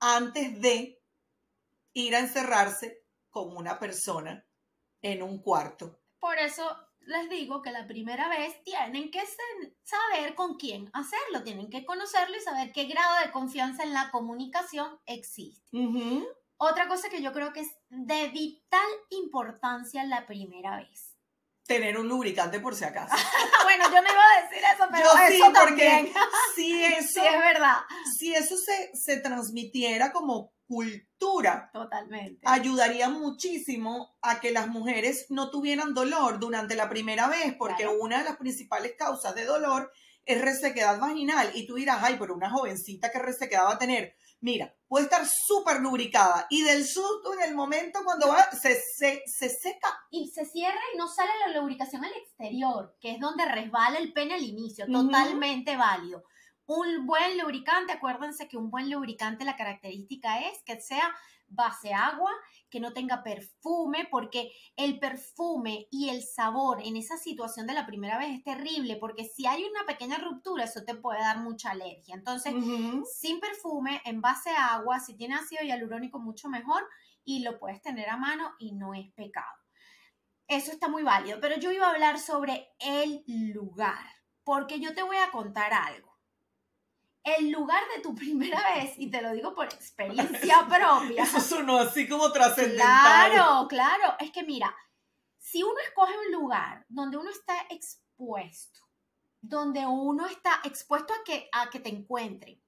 antes 0.00 0.60
de 0.60 1.00
ir 1.92 2.16
a 2.16 2.20
encerrarse 2.20 3.04
con 3.30 3.56
una 3.56 3.78
persona 3.78 4.46
en 5.02 5.22
un 5.22 5.42
cuarto. 5.42 6.00
Por 6.18 6.38
eso 6.38 6.64
les 7.08 7.28
digo 7.30 7.62
que 7.62 7.70
la 7.70 7.86
primera 7.86 8.28
vez 8.28 8.62
tienen 8.64 9.10
que 9.10 9.22
saber 9.82 10.34
con 10.34 10.56
quién 10.56 10.90
hacerlo, 10.92 11.42
tienen 11.42 11.70
que 11.70 11.84
conocerlo 11.84 12.36
y 12.36 12.40
saber 12.40 12.70
qué 12.72 12.84
grado 12.84 13.18
de 13.24 13.30
confianza 13.32 13.82
en 13.82 13.92
la 13.94 14.10
comunicación 14.10 14.98
existe. 15.06 15.66
Otra 16.58 16.88
cosa 16.88 17.08
que 17.08 17.22
yo 17.22 17.32
creo 17.32 17.52
que 17.52 17.60
es 17.60 17.68
de 17.88 18.28
vital 18.28 18.88
importancia 19.10 20.04
la 20.04 20.26
primera 20.26 20.76
vez. 20.76 21.14
Tener 21.66 21.98
un 21.98 22.08
lubricante 22.08 22.60
por 22.60 22.74
si 22.74 22.84
acaso. 22.84 23.14
bueno, 23.64 23.84
yo 23.84 24.02
no 24.02 24.08
iba 24.10 24.22
a 24.22 24.42
decir 24.42 24.64
eso, 24.74 24.84
pero 24.90 25.04
Yo 25.04 25.10
sí, 25.28 25.34
eso 25.36 25.44
porque 25.46 25.86
también. 25.86 26.12
si 26.54 26.84
eso, 26.84 27.20
sí, 27.20 27.26
es 27.26 27.38
verdad. 27.40 27.76
si 28.18 28.34
eso 28.34 28.56
se, 28.56 28.90
se 28.94 29.18
transmitiera 29.20 30.10
como 30.12 30.52
cultura, 30.68 31.70
Totalmente. 31.72 32.40
ayudaría 32.44 33.08
muchísimo 33.08 34.16
a 34.22 34.38
que 34.40 34.52
las 34.52 34.68
mujeres 34.68 35.26
no 35.30 35.50
tuvieran 35.50 35.94
dolor 35.94 36.38
durante 36.38 36.76
la 36.76 36.88
primera 36.88 37.26
vez, 37.28 37.54
porque 37.58 37.84
Claro. 37.84 37.98
una 38.00 38.18
de 38.18 38.24
las 38.24 38.36
principales 38.36 38.94
causas 38.98 39.34
de 39.34 39.44
dolor 39.44 39.90
es 40.24 40.40
resequedad 40.40 41.00
vaginal. 41.00 41.50
Y 41.54 41.66
tú 41.66 41.74
dirás, 41.76 41.98
ay, 42.02 42.16
pero 42.18 42.34
una 42.34 42.50
jovencita 42.50 43.10
que 43.10 43.18
resequedad 43.18 43.64
va 43.64 43.72
a 43.74 43.78
tener. 43.78 44.14
Mira, 44.40 44.72
puede 44.86 45.06
estar 45.06 45.26
súper 45.26 45.80
lubricada 45.80 46.46
y 46.48 46.62
del 46.62 46.86
susto 46.86 47.34
en 47.34 47.40
el 47.48 47.56
momento 47.56 47.98
cuando 48.04 48.28
va, 48.28 48.48
se, 48.52 48.76
se, 48.96 49.22
se 49.26 49.48
seca. 49.48 49.88
y 50.10 50.30
se 50.30 50.44
cierra 50.46 50.78
y 50.94 50.96
no 50.96 51.08
sale 51.08 51.30
la 51.46 51.58
lubricación 51.60 52.04
al 52.04 52.12
exterior, 52.12 52.96
que 53.00 53.12
es 53.12 53.18
donde 53.20 53.44
resbala 53.46 53.98
el 53.98 54.12
pene 54.12 54.34
al 54.34 54.44
inicio, 54.44 54.86
totalmente 54.86 55.76
válido. 55.76 56.22
Un 56.68 57.06
buen 57.06 57.38
lubricante, 57.38 57.94
acuérdense 57.94 58.46
que 58.46 58.58
un 58.58 58.70
buen 58.70 58.90
lubricante 58.90 59.46
la 59.46 59.56
característica 59.56 60.40
es 60.40 60.62
que 60.64 60.78
sea 60.78 61.16
base 61.46 61.94
agua, 61.94 62.30
que 62.68 62.78
no 62.78 62.92
tenga 62.92 63.22
perfume, 63.22 64.06
porque 64.10 64.52
el 64.76 64.98
perfume 64.98 65.88
y 65.90 66.10
el 66.10 66.22
sabor 66.22 66.82
en 66.84 66.98
esa 66.98 67.16
situación 67.16 67.66
de 67.66 67.72
la 67.72 67.86
primera 67.86 68.18
vez 68.18 68.36
es 68.36 68.44
terrible, 68.44 68.96
porque 68.96 69.24
si 69.24 69.46
hay 69.46 69.64
una 69.64 69.86
pequeña 69.86 70.18
ruptura, 70.18 70.64
eso 70.64 70.84
te 70.84 70.94
puede 70.94 71.20
dar 71.20 71.38
mucha 71.38 71.70
alergia. 71.70 72.14
Entonces, 72.14 72.52
sin 73.18 73.40
perfume, 73.40 74.02
en 74.04 74.20
base 74.20 74.50
a 74.50 74.74
agua, 74.74 75.00
si 75.00 75.16
tiene 75.16 75.36
ácido 75.36 75.62
hialurónico 75.62 76.18
mucho 76.18 76.50
mejor 76.50 76.86
y 77.24 77.38
lo 77.44 77.58
puedes 77.58 77.80
tener 77.80 78.10
a 78.10 78.18
mano 78.18 78.52
y 78.58 78.72
no 78.72 78.92
es 78.92 79.10
pecado. 79.12 79.56
Eso 80.46 80.70
está 80.70 80.88
muy 80.88 81.02
válido, 81.02 81.40
pero 81.40 81.56
yo 81.56 81.72
iba 81.72 81.86
a 81.86 81.92
hablar 81.92 82.18
sobre 82.18 82.68
el 82.78 83.24
lugar, 83.26 84.04
porque 84.44 84.80
yo 84.80 84.94
te 84.94 85.02
voy 85.02 85.16
a 85.16 85.30
contar 85.30 85.72
algo. 85.72 86.07
El 87.36 87.50
lugar 87.50 87.82
de 87.94 88.02
tu 88.02 88.14
primera 88.14 88.62
vez, 88.74 88.94
y 88.96 89.10
te 89.10 89.20
lo 89.22 89.32
digo 89.32 89.54
por 89.54 89.66
experiencia 89.66 90.66
propia. 90.68 91.22
Eso 91.22 91.40
sonó 91.40 91.78
así 91.78 92.08
como 92.08 92.32
trascendental. 92.32 93.32
Claro, 93.32 93.68
claro. 93.68 94.14
Es 94.20 94.30
que 94.30 94.42
mira, 94.42 94.74
si 95.38 95.62
uno 95.62 95.78
escoge 95.86 96.12
un 96.26 96.32
lugar 96.32 96.84
donde 96.88 97.16
uno 97.16 97.30
está 97.30 97.54
expuesto, 97.70 98.80
donde 99.40 99.86
uno 99.86 100.26
está 100.26 100.60
expuesto 100.64 101.12
a 101.14 101.24
que, 101.24 101.48
a 101.52 101.70
que 101.70 101.80
te 101.80 101.88
encuentren, 101.88 102.62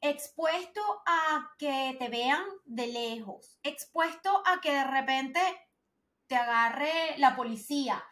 expuesto 0.00 0.80
a 1.06 1.50
que 1.58 1.96
te 1.98 2.08
vean 2.08 2.44
de 2.64 2.88
lejos, 2.88 3.58
expuesto 3.62 4.42
a 4.46 4.60
que 4.60 4.72
de 4.72 4.84
repente 4.84 5.40
te 6.26 6.36
agarre 6.36 7.16
la 7.18 7.34
policía, 7.36 8.04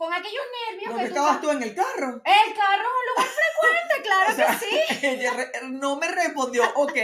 con 0.00 0.14
aquellos 0.14 0.42
nervios 0.70 0.94
¿Dónde 0.94 1.08
estabas 1.08 1.42
tú 1.42 1.50
en 1.50 1.62
el 1.62 1.74
carro? 1.74 2.22
El 2.24 2.54
carro 2.54 2.88
es 2.88 2.96
un 2.96 3.06
lugar 3.10 3.28
frecuente, 3.36 4.02
claro 4.02 4.32
O 4.32 4.34
sea, 4.34 4.58
que 4.58 4.94
sí. 4.94 5.06
Ella 5.06 5.32
no 5.68 5.96
me 5.96 6.08
respondió, 6.08 6.62
ok, 6.74 6.96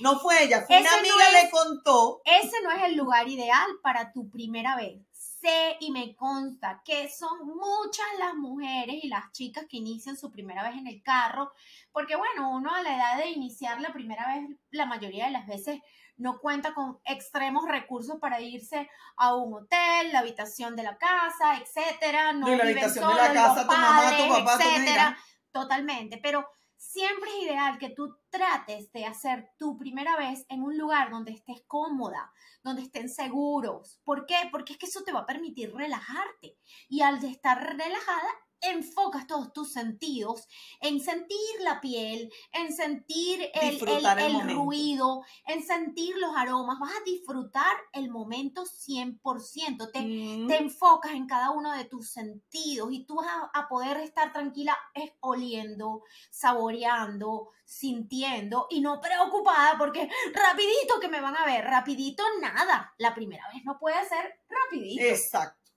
no 0.00 0.20
fue 0.20 0.44
ella, 0.44 0.62
fue 0.64 0.80
una 0.80 0.94
amiga 0.94 1.14
no 1.16 1.42
le 1.42 1.50
contó. 1.50 2.22
ese 2.24 2.62
no 2.62 2.70
es 2.70 2.84
el 2.84 2.96
lugar 2.96 3.26
ideal 3.26 3.66
para 3.82 4.12
tu 4.12 4.30
primera 4.30 4.76
vez. 4.76 5.02
Sé 5.10 5.76
y 5.80 5.90
me 5.90 6.14
consta 6.14 6.82
que 6.84 7.08
son 7.08 7.36
muchas 7.46 8.06
las 8.20 8.34
mujeres 8.34 9.02
y 9.02 9.08
las 9.08 9.32
chicas 9.32 9.66
que 9.68 9.78
inician 9.78 10.16
su 10.16 10.30
primera 10.30 10.62
vez 10.62 10.78
en 10.78 10.86
el 10.86 11.02
carro, 11.02 11.50
porque 11.90 12.14
bueno, 12.14 12.52
uno 12.52 12.72
a 12.72 12.82
la 12.82 12.94
edad 12.94 13.18
de 13.18 13.30
iniciar 13.30 13.80
la 13.80 13.92
primera 13.92 14.24
vez, 14.28 14.56
la 14.70 14.86
mayoría 14.86 15.26
de 15.26 15.32
las 15.32 15.48
veces 15.48 15.80
no 16.16 16.38
cuenta 16.38 16.74
con 16.74 16.98
extremos 17.04 17.66
recursos 17.68 18.18
para 18.20 18.40
irse 18.40 18.88
a 19.16 19.34
un 19.34 19.54
hotel, 19.54 20.12
la 20.12 20.20
habitación 20.20 20.76
de 20.76 20.82
la 20.82 20.96
casa, 20.96 21.58
etcétera, 21.60 22.32
no 22.32 22.48
la 22.48 22.64
habitación 22.64 23.08
de 23.08 23.14
la 23.14 23.32
casa, 23.32 23.64
los 23.64 23.66
tu 23.66 23.72
mamá, 23.72 24.16
tu 24.16 24.28
padres, 24.28 24.44
papá, 24.44 24.64
etcétera. 24.64 25.18
Totalmente, 25.52 26.18
pero 26.22 26.46
siempre 26.76 27.30
es 27.30 27.44
ideal 27.44 27.78
que 27.78 27.90
tú 27.90 28.18
trates 28.30 28.92
de 28.92 29.06
hacer 29.06 29.50
tu 29.58 29.78
primera 29.78 30.16
vez 30.16 30.44
en 30.48 30.62
un 30.62 30.76
lugar 30.76 31.10
donde 31.10 31.32
estés 31.32 31.62
cómoda, 31.66 32.32
donde 32.62 32.82
estén 32.82 33.08
seguros. 33.08 34.00
¿Por 34.04 34.26
qué? 34.26 34.36
Porque 34.50 34.74
es 34.74 34.78
que 34.78 34.86
eso 34.86 35.02
te 35.02 35.12
va 35.12 35.20
a 35.20 35.26
permitir 35.26 35.74
relajarte. 35.74 36.58
Y 36.88 37.02
al 37.02 37.20
de 37.20 37.28
estar 37.28 37.58
relajada, 37.58 38.28
enfocas 38.60 39.26
todos 39.26 39.52
tus 39.52 39.72
sentidos 39.72 40.46
en 40.80 41.00
sentir 41.00 41.38
la 41.60 41.80
piel, 41.80 42.32
en 42.52 42.72
sentir 42.72 43.50
el, 43.54 43.76
el- 43.76 43.88
el 44.06 44.18
el 44.18 44.32
momento. 44.32 44.54
ruido, 44.64 45.22
en 45.46 45.62
sentir 45.64 46.16
los 46.18 46.36
aromas. 46.36 46.78
Vas 46.80 46.92
a 46.92 47.04
disfrutar 47.04 47.76
el 47.92 48.10
momento 48.10 48.64
100%. 48.66 49.90
Te, 49.92 50.00
Mm, 50.00 50.46
te 50.48 50.56
enfocas 50.58 51.12
en 51.12 51.26
cada 51.26 51.50
uno 51.50 51.72
de 51.72 51.84
tus 51.84 52.10
sentidos 52.10 52.88
y 52.92 53.04
tú 53.06 53.16
vas 53.16 53.28
a, 53.28 53.50
a 53.60 53.68
poder 53.68 53.98
estar 53.98 54.32
tranquila 54.32 54.76
es 54.94 55.12
oliendo, 55.20 56.02
saboreando, 56.30 57.50
sintiendo 57.64 58.66
y 58.70 58.80
no 58.80 59.00
preocupada 59.00 59.76
porque 59.78 60.08
rapidito 60.32 61.00
que 61.00 61.08
me 61.08 61.20
van 61.20 61.36
a 61.36 61.44
ver, 61.44 61.64
rapidito 61.64 62.22
nada. 62.40 62.94
La 62.98 63.14
primera 63.14 63.46
vez 63.52 63.62
no 63.64 63.78
puede 63.78 64.02
ser 64.08 64.40
rapidito. 64.48 65.02
Exacto. 65.04 65.70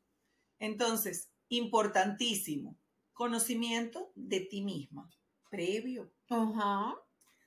Entonces, 0.60 1.30
importantísimo, 1.50 2.78
conocimiento 3.14 4.12
de 4.16 4.42
ti 4.42 4.62
misma, 4.62 5.10
previo, 5.50 6.12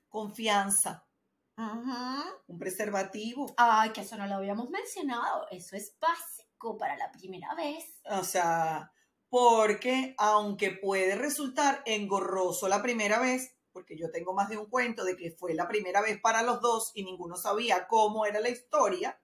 confianza. 0.09 1.07
Un 1.57 2.59
preservativo. 2.59 3.55
Ay, 3.57 3.91
que 3.91 4.01
eso 4.01 4.17
no 4.17 4.27
lo 4.27 4.37
habíamos 4.37 4.69
mencionado. 4.71 5.47
Eso 5.51 5.77
es 5.77 5.97
básico 6.01 6.77
para 6.77 6.97
la 6.97 7.11
primera 7.13 7.55
vez. 7.55 8.01
O 8.11 8.25
sea, 8.25 8.93
porque 9.29 10.15
aunque 10.19 10.73
puede 10.73 11.15
resultar 11.15 11.83
engorroso 11.87 12.69
la 12.69 12.83
primera 12.83 13.19
vez, 13.19 13.57
porque 13.73 13.97
yo 13.97 14.11
tengo 14.11 14.35
más 14.35 14.49
de 14.49 14.59
un 14.59 14.67
cuento 14.67 15.05
de 15.05 15.17
que 15.17 15.31
fue 15.31 15.55
la 15.55 15.69
primera 15.69 16.03
vez 16.03 16.21
para 16.21 16.43
los 16.43 16.61
dos 16.61 16.91
y 16.95 17.05
ninguno 17.05 17.37
sabía 17.37 17.87
cómo 17.89 18.27
era 18.27 18.41
la 18.41 18.51
historia, 18.51 19.19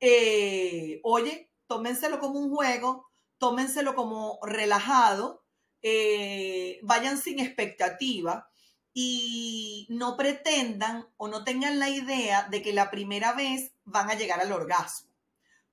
eh, 0.00 1.00
oye, 1.04 1.52
tómenselo 1.66 2.18
como 2.18 2.40
un 2.40 2.50
juego, 2.50 3.11
tómenselo 3.42 3.96
como 3.96 4.38
relajado, 4.44 5.42
eh, 5.82 6.78
vayan 6.84 7.18
sin 7.18 7.40
expectativa 7.40 8.48
y 8.94 9.88
no 9.90 10.16
pretendan 10.16 11.08
o 11.16 11.26
no 11.26 11.42
tengan 11.42 11.80
la 11.80 11.88
idea 11.88 12.46
de 12.52 12.62
que 12.62 12.72
la 12.72 12.88
primera 12.88 13.32
vez 13.32 13.72
van 13.82 14.08
a 14.10 14.14
llegar 14.14 14.38
al 14.38 14.52
orgasmo, 14.52 15.10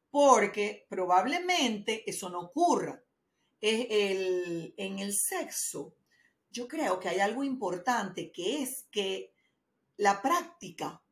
porque 0.09 0.87
probablemente 0.89 2.09
eso 2.09 2.31
no 2.31 2.39
ocurra. 2.39 3.03
En 3.61 4.97
el 4.97 5.13
sexo, 5.13 5.93
yo 6.49 6.67
creo 6.67 6.99
que 6.99 7.09
hay 7.09 7.19
algo 7.19 7.43
importante 7.43 8.31
que 8.31 8.63
es 8.63 8.87
que 8.89 9.31
la 9.95 10.23
práctica 10.23 11.03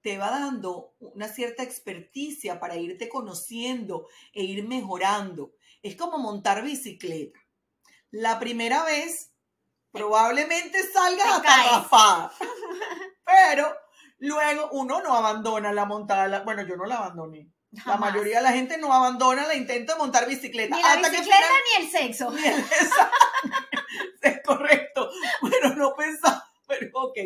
te 0.00 0.18
va 0.18 0.30
dando 0.30 0.94
una 0.98 1.28
cierta 1.28 1.62
experticia 1.62 2.58
para 2.58 2.76
irte 2.76 3.08
conociendo 3.08 4.08
e 4.32 4.42
ir 4.42 4.66
mejorando. 4.66 5.52
Es 5.82 5.96
como 5.96 6.18
montar 6.18 6.62
bicicleta. 6.62 7.38
La 8.10 8.38
primera 8.38 8.84
vez 8.84 9.32
probablemente 9.92 10.78
salgas 10.92 11.42
raspar, 11.42 12.30
pero 13.24 13.72
luego 14.18 14.68
uno 14.72 15.00
no 15.02 15.14
abandona 15.14 15.72
la 15.72 15.84
montada. 15.84 16.28
la- 16.28 16.40
bueno, 16.40 16.62
yo 16.62 16.76
no 16.76 16.84
la 16.86 16.96
abandoné. 16.96 17.48
La 17.86 17.96
mayoría 17.96 18.38
de 18.38 18.42
la 18.42 18.52
gente 18.52 18.78
no 18.78 18.92
abandona 18.92 19.44
el 19.50 19.58
intento 19.58 19.92
de 19.92 19.98
montar 19.98 20.26
bicicleta. 20.28 20.74
Ni 20.74 20.82
la 20.82 20.88
hasta 20.94 21.10
que 21.10 21.16
bicicleta 21.18 21.36
final- 21.46 21.62
ni 21.78 21.84
el 21.84 21.90
sexo. 21.90 22.30
ni 22.32 22.44
el- 22.44 22.58
Exacto. 22.60 23.16
es 24.22 24.40
correcto. 24.44 25.10
Bueno, 25.40 25.74
no 25.76 25.94
pensaba, 25.94 26.50
pero 26.66 26.90
ok. 26.94 27.16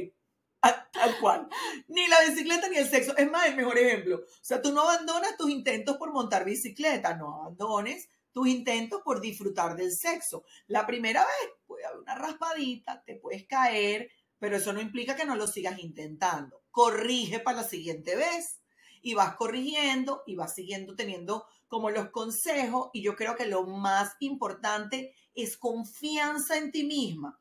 a- 0.63 0.91
Tal 0.93 1.19
cual. 1.19 1.49
Ni 1.89 2.07
la 2.09 2.21
bicicleta 2.29 2.69
ni 2.69 2.77
el 2.77 2.89
sexo. 2.89 3.17
Es 3.17 3.31
más, 3.31 3.47
el 3.47 3.57
mejor 3.57 3.79
ejemplo. 3.79 4.17
O 4.19 4.45
sea, 4.45 4.61
tú 4.61 4.73
no 4.73 4.83
abandonas 4.83 5.37
tus 5.39 5.51
intentos 5.51 5.97
por 5.97 6.13
montar 6.13 6.45
bicicleta, 6.45 7.15
no 7.15 7.35
abandones 7.43 8.09
tus 8.35 8.49
intentos 8.49 9.01
por 9.03 9.21
disfrutar 9.21 9.77
del 9.77 9.93
sexo. 9.93 10.45
La 10.67 10.87
primera 10.87 11.21
vez 11.21 11.53
puede 11.67 11.87
haber 11.87 12.01
una 12.01 12.17
raspadita, 12.17 13.03
te 13.07 13.15
puedes 13.15 13.47
caer, 13.47 14.11
pero 14.41 14.57
eso 14.57 14.73
no 14.73 14.81
implica 14.81 15.15
que 15.15 15.25
no 15.25 15.37
lo 15.37 15.47
sigas 15.47 15.79
intentando. 15.79 16.65
Corrige 16.73 17.39
para 17.39 17.59
la 17.59 17.65
siguiente 17.65 18.17
vez 18.17 18.61
y 19.01 19.15
vas 19.15 19.37
corrigiendo 19.37 20.25
y 20.27 20.35
vas 20.35 20.55
siguiendo 20.55 20.97
teniendo 20.97 21.47
como 21.69 21.91
los 21.91 22.11
consejos 22.11 22.91
y 22.93 23.03
yo 23.03 23.15
creo 23.15 23.37
que 23.37 23.47
lo 23.47 23.65
más 23.65 24.17
importante 24.19 25.15
es 25.35 25.57
confianza 25.57 26.57
en 26.57 26.73
ti 26.73 26.85
misma, 26.85 27.41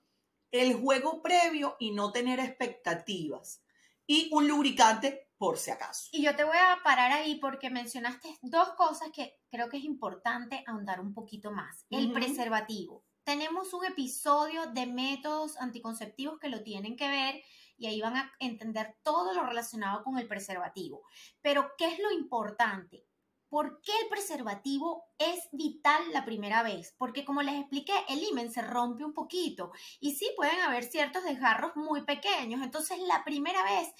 el 0.51 0.75
juego 0.75 1.21
previo 1.21 1.75
y 1.79 1.91
no 1.91 2.12
tener 2.12 2.39
expectativas 2.39 3.63
y 4.05 4.29
un 4.31 4.47
lubricante 4.47 5.22
por 5.43 5.57
si 5.57 5.71
acaso. 5.71 6.07
Y 6.13 6.23
yo 6.23 6.38
te 6.38 6.45
voy 6.45 6.55
a 6.55 6.77
parar 6.85 7.12
ahí 7.12 7.35
porque 7.35 7.69
mencionaste 7.69 8.38
dos 8.41 8.69
cosas 8.75 9.09
que 9.12 9.41
creo 9.51 9.67
que 9.67 9.75
es 9.75 9.83
importante 9.83 10.63
ahondar 10.65 11.01
un 11.01 11.13
poquito 11.13 11.51
más. 11.51 11.85
El 11.89 12.05
Ujú. 12.05 12.13
preservativo. 12.13 13.03
Tenemos 13.25 13.73
un 13.73 13.83
episodio 13.83 14.67
de 14.67 14.85
métodos 14.85 15.57
anticonceptivos 15.57 16.39
que 16.39 16.47
lo 16.47 16.63
tienen 16.63 16.95
que 16.95 17.09
ver 17.09 17.41
y 17.77 17.88
ahí 17.88 18.00
van 18.00 18.15
a 18.15 18.31
entender 18.39 18.95
todo 19.03 19.33
lo 19.33 19.43
relacionado 19.43 20.01
con 20.05 20.17
el 20.17 20.29
preservativo. 20.29 21.03
Pero, 21.41 21.71
¿qué 21.77 21.88
es 21.88 22.00
lo 22.00 22.12
importante? 22.12 23.05
¿Por 23.50 23.81
qué 23.81 23.91
el 24.01 24.07
preservativo 24.09 25.03
es 25.19 25.47
vital 25.51 26.01
la 26.12 26.25
primera 26.25 26.63
vez? 26.63 26.95
Porque 26.97 27.23
como 27.23 27.43
les 27.43 27.59
expliqué, 27.59 27.93
el 28.09 28.23
imen 28.23 28.50
se 28.51 28.62
rompe 28.63 29.03
un 29.05 29.13
poquito 29.13 29.71
y 30.00 30.15
sí 30.15 30.31
pueden 30.35 30.59
haber 30.62 30.85
ciertos 30.85 31.23
desgarros 31.23 31.75
muy 31.75 32.03
pequeños. 32.03 32.63
Entonces, 32.63 32.97
la 33.00 33.23
primera 33.23 33.63
vez 33.63 33.93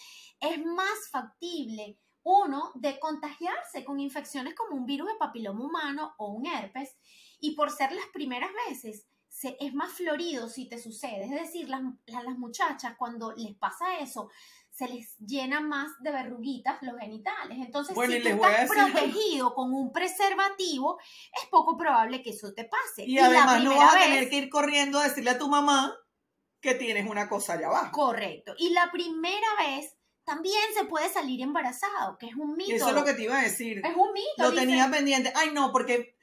es 0.44 0.64
más 0.66 1.10
factible 1.12 1.98
uno 2.26 2.72
de 2.76 3.00
contagiarse 3.00 3.84
con 3.84 4.00
infecciones 4.00 4.54
como 4.56 4.76
un 4.78 4.86
virus 4.86 5.08
de 5.10 5.16
papiloma 5.20 5.66
humano 5.66 6.14
o 6.18 6.28
un 6.32 6.46
herpes 6.46 6.96
y 7.40 7.56
por 7.56 7.70
ser 7.70 7.92
las 7.92 8.06
primeras 8.14 8.50
veces 8.70 9.06
se, 9.28 9.58
es 9.60 9.74
más 9.74 9.92
florido 9.92 10.48
si 10.48 10.70
te 10.70 10.78
sucede. 10.80 11.26
Es 11.26 11.32
decir, 11.32 11.68
las, 11.68 11.82
las, 12.06 12.24
las 12.24 12.38
muchachas 12.38 12.96
cuando 12.98 13.34
les 13.34 13.56
pasa 13.58 13.98
eso 14.00 14.30
se 14.70 14.88
les 14.88 15.18
llena 15.20 15.60
más 15.60 15.92
de 16.00 16.12
verruguitas 16.12 16.82
los 16.82 16.98
genitales. 17.00 17.58
Entonces, 17.60 17.94
Bueno, 17.94 18.14
y 18.16 18.18
si 18.18 18.24
tú 18.24 18.30
estás 18.30 18.60
algo. 18.72 18.74
protegido 18.74 19.54
con 19.54 19.74
un 19.74 19.92
preservativo, 19.92 20.98
es 21.42 21.48
poco 21.50 21.78
probable 21.78 22.24
que 22.24 22.32
eso 22.32 22.54
te 22.54 22.64
pase. 22.66 23.04
Y, 23.06 23.16
la 23.16 23.26
además 23.26 23.64
no 23.64 23.70
primera 23.72 23.86
vas 23.86 23.96
a 23.96 24.00
vez- 24.00 24.08
tener 24.08 24.30
que 24.30 24.36
ir 24.38 24.50
corriendo 24.50 24.98
a 25.00 25.04
decirle 25.04 25.30
a 25.32 25.38
tu 25.38 25.48
mamá 25.50 25.94
que 26.62 26.74
tienes 26.76 27.08
una 27.10 27.28
cosa 27.30 27.54
allá 27.54 27.68
abajo. 27.68 27.92
Correcto. 27.92 28.54
Y 28.58 28.70
la 28.72 28.90
primera 28.92 29.48
vez 29.60 29.96
también 30.24 30.62
se 30.76 30.86
puede 30.86 31.10
salir 31.10 31.42
embarazado, 31.42 32.18
que 32.18 32.28
es 32.28 32.36
un 32.36 32.56
mito. 32.56 32.76
Eso 32.76 32.90
es 32.90 32.96
lo 32.96 33.04
que 33.04 33.14
te 33.14 33.24
iba 33.24 33.38
a 33.38 33.44
decir. 33.44 33.82
Es 33.84 33.96
un 33.96 34.14
mito. 34.14 34.28
Lo 34.38 34.52
dicen. 34.52 34.68
tenía 34.68 34.90
pendiente. 34.90 35.34
Ay, 35.36 35.52
no, 35.52 35.72
porque 35.72 36.16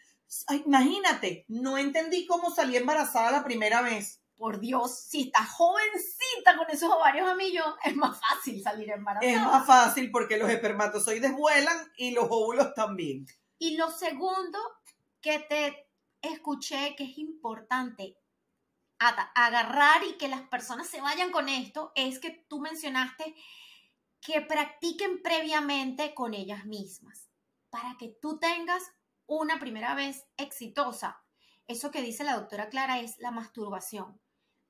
ay, 0.46 0.62
imagínate, 0.66 1.44
no 1.48 1.78
entendí 1.78 2.26
cómo 2.26 2.50
salí 2.50 2.76
embarazada 2.76 3.30
la 3.30 3.44
primera 3.44 3.82
vez. 3.82 4.20
Por 4.36 4.58
Dios, 4.58 4.98
si 4.98 5.24
estás 5.24 5.50
jovencita 5.50 6.56
con 6.56 6.70
esos 6.70 6.90
ovarios 6.90 7.28
a 7.28 7.34
millón, 7.34 7.74
es 7.84 7.94
más 7.94 8.18
fácil 8.18 8.62
salir 8.62 8.90
embarazada. 8.90 9.30
Es 9.30 9.40
más 9.40 9.66
fácil 9.66 10.10
porque 10.10 10.38
los 10.38 10.48
espermatozoides 10.48 11.36
vuelan 11.36 11.76
y 11.96 12.12
los 12.12 12.24
óvulos 12.30 12.72
también. 12.74 13.26
Y 13.58 13.76
lo 13.76 13.90
segundo 13.90 14.58
que 15.20 15.40
te 15.40 15.86
escuché 16.22 16.94
que 16.96 17.04
es 17.04 17.18
importante 17.18 18.16
agarrar 18.98 20.04
y 20.04 20.14
que 20.14 20.28
las 20.28 20.42
personas 20.42 20.86
se 20.86 21.00
vayan 21.00 21.30
con 21.30 21.48
esto 21.48 21.92
es 21.94 22.18
que 22.18 22.30
tú 22.48 22.60
mencionaste 22.60 23.34
que 24.20 24.40
practiquen 24.42 25.22
previamente 25.22 26.14
con 26.14 26.34
ellas 26.34 26.64
mismas 26.64 27.30
para 27.70 27.96
que 27.98 28.08
tú 28.20 28.38
tengas 28.38 28.82
una 29.26 29.58
primera 29.58 29.94
vez 29.94 30.26
exitosa. 30.36 31.22
Eso 31.66 31.90
que 31.90 32.02
dice 32.02 32.24
la 32.24 32.36
doctora 32.36 32.68
Clara 32.68 33.00
es 33.00 33.18
la 33.18 33.30
masturbación. 33.30 34.20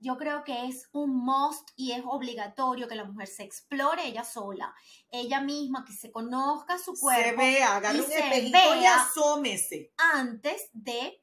Yo 0.02 0.16
creo 0.16 0.44
que 0.44 0.66
es 0.66 0.88
un 0.92 1.14
must 1.14 1.68
y 1.76 1.92
es 1.92 2.02
obligatorio 2.06 2.88
que 2.88 2.94
la 2.94 3.04
mujer 3.04 3.28
se 3.28 3.42
explore 3.42 4.06
ella 4.06 4.24
sola, 4.24 4.74
ella 5.10 5.40
misma, 5.40 5.84
que 5.84 5.92
se 5.92 6.10
conozca 6.10 6.78
su 6.78 6.94
cuerpo 6.94 7.30
se 7.30 7.36
vea, 7.36 7.82
y 7.94 7.98
un 7.98 8.06
se 8.06 8.18
espejito 8.18 8.76
y 8.80 8.86
asómese. 8.86 9.92
antes 9.98 10.70
de 10.72 11.22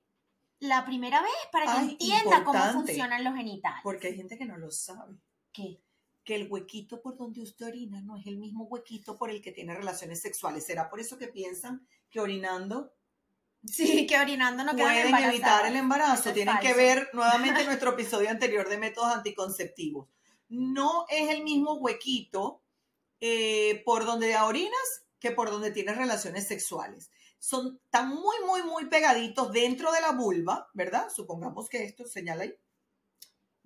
la 0.60 0.86
primera 0.86 1.22
vez 1.22 1.32
para 1.52 1.66
que 1.66 1.72
Ay, 1.72 1.90
entienda 1.92 2.44
cómo 2.44 2.64
funcionan 2.72 3.24
los 3.24 3.36
genitales. 3.36 3.80
Porque 3.84 4.08
hay 4.08 4.16
gente 4.16 4.38
que 4.38 4.46
no 4.46 4.58
lo 4.58 4.70
sabe. 4.70 5.16
¿Qué? 5.52 5.82
Que 6.28 6.36
el 6.36 6.52
huequito 6.52 7.02
por 7.02 7.16
donde 7.16 7.42
usted 7.42 7.68
orina 7.68 8.02
no 8.02 8.18
es 8.18 8.28
el 8.28 8.38
mismo 8.38 8.66
huequito 8.66 9.18
por 9.18 9.32
el 9.32 9.42
que 9.42 9.54
tiene 9.54 9.74
relaciones 9.74 10.22
sexuales. 10.22 10.66
¿Será 10.66 10.90
por 10.90 11.00
eso 11.00 11.18
que 11.18 11.30
piensan 11.30 11.88
que 12.10 12.20
orinando 12.20 12.92
Sí, 13.66 14.06
que 14.08 14.20
orinando 14.20 14.64
no 14.64 14.76
pueden 14.76 15.16
evitar 15.16 15.66
el 15.66 15.76
embarazo. 15.76 16.30
Es 16.30 16.36
Tienen 16.36 16.60
que 16.60 16.74
ver 16.74 17.10
nuevamente 17.14 17.64
nuestro 17.66 17.92
episodio 17.92 18.30
anterior 18.30 18.68
de 18.70 18.78
métodos 18.78 19.14
anticonceptivos. 19.14 20.08
No 20.50 21.06
es 21.10 21.30
el 21.30 21.44
mismo 21.44 21.76
huequito 21.76 22.62
eh, 23.20 23.82
por 23.86 24.06
donde 24.06 24.38
orinas 24.38 25.06
que 25.20 25.32
por 25.32 25.50
donde 25.50 25.72
tienes 25.72 25.98
relaciones 25.98 26.48
sexuales. 26.48 27.12
Son 27.40 27.80
tan 27.90 28.10
muy, 28.10 28.36
muy, 28.46 28.64
muy 28.64 28.86
pegaditos 28.86 29.52
dentro 29.52 29.92
de 29.92 30.02
la 30.02 30.12
vulva, 30.12 30.70
¿verdad? 30.74 31.08
Supongamos 31.14 31.70
que 31.70 31.84
esto 31.84 32.06
señala 32.06 32.44
ahí. 32.44 32.56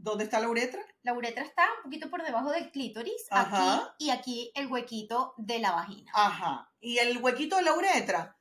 ¿Dónde 0.02 0.24
está 0.24 0.40
la 0.40 0.50
uretra? 0.50 0.84
La 1.04 1.14
uretra 1.14 1.44
está 1.44 1.64
un 1.78 1.84
poquito 1.84 2.10
por 2.10 2.24
debajo 2.24 2.52
del 2.52 2.72
clítoris, 2.72 3.28
Ajá. 3.30 3.76
aquí 3.76 4.06
y 4.06 4.10
aquí 4.10 4.52
el 4.56 4.66
huequito 4.66 5.36
de 5.38 5.60
la 5.60 5.74
vagina. 5.74 6.12
Ajá. 6.16 6.74
Y 6.80 6.98
el 6.98 7.20
huequito 7.20 7.58
de 7.58 7.62
la 7.62 7.76
uretra, 7.76 8.36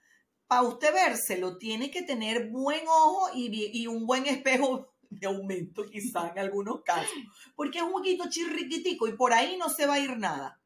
para 0.46 0.62
usted 0.62 0.92
vérselo, 0.92 1.58
tiene 1.58 1.90
que 1.90 2.02
tener 2.02 2.48
buen 2.48 2.88
ojo 2.88 3.28
y, 3.34 3.70
y 3.78 3.86
un 3.86 4.06
buen 4.06 4.24
espejo 4.26 4.94
de 5.10 5.26
aumento, 5.26 5.84
quizá 5.84 6.28
en 6.28 6.38
algunos 6.38 6.82
casos. 6.82 7.12
Porque 7.54 7.78
es 7.78 7.84
un 7.84 7.92
huequito 7.92 8.30
chirriquitico 8.30 9.06
y 9.06 9.12
por 9.12 9.34
ahí 9.34 9.58
no 9.58 9.68
se 9.68 9.84
va 9.84 9.94
a 9.94 9.98
ir 10.00 10.16
nada. 10.16 10.59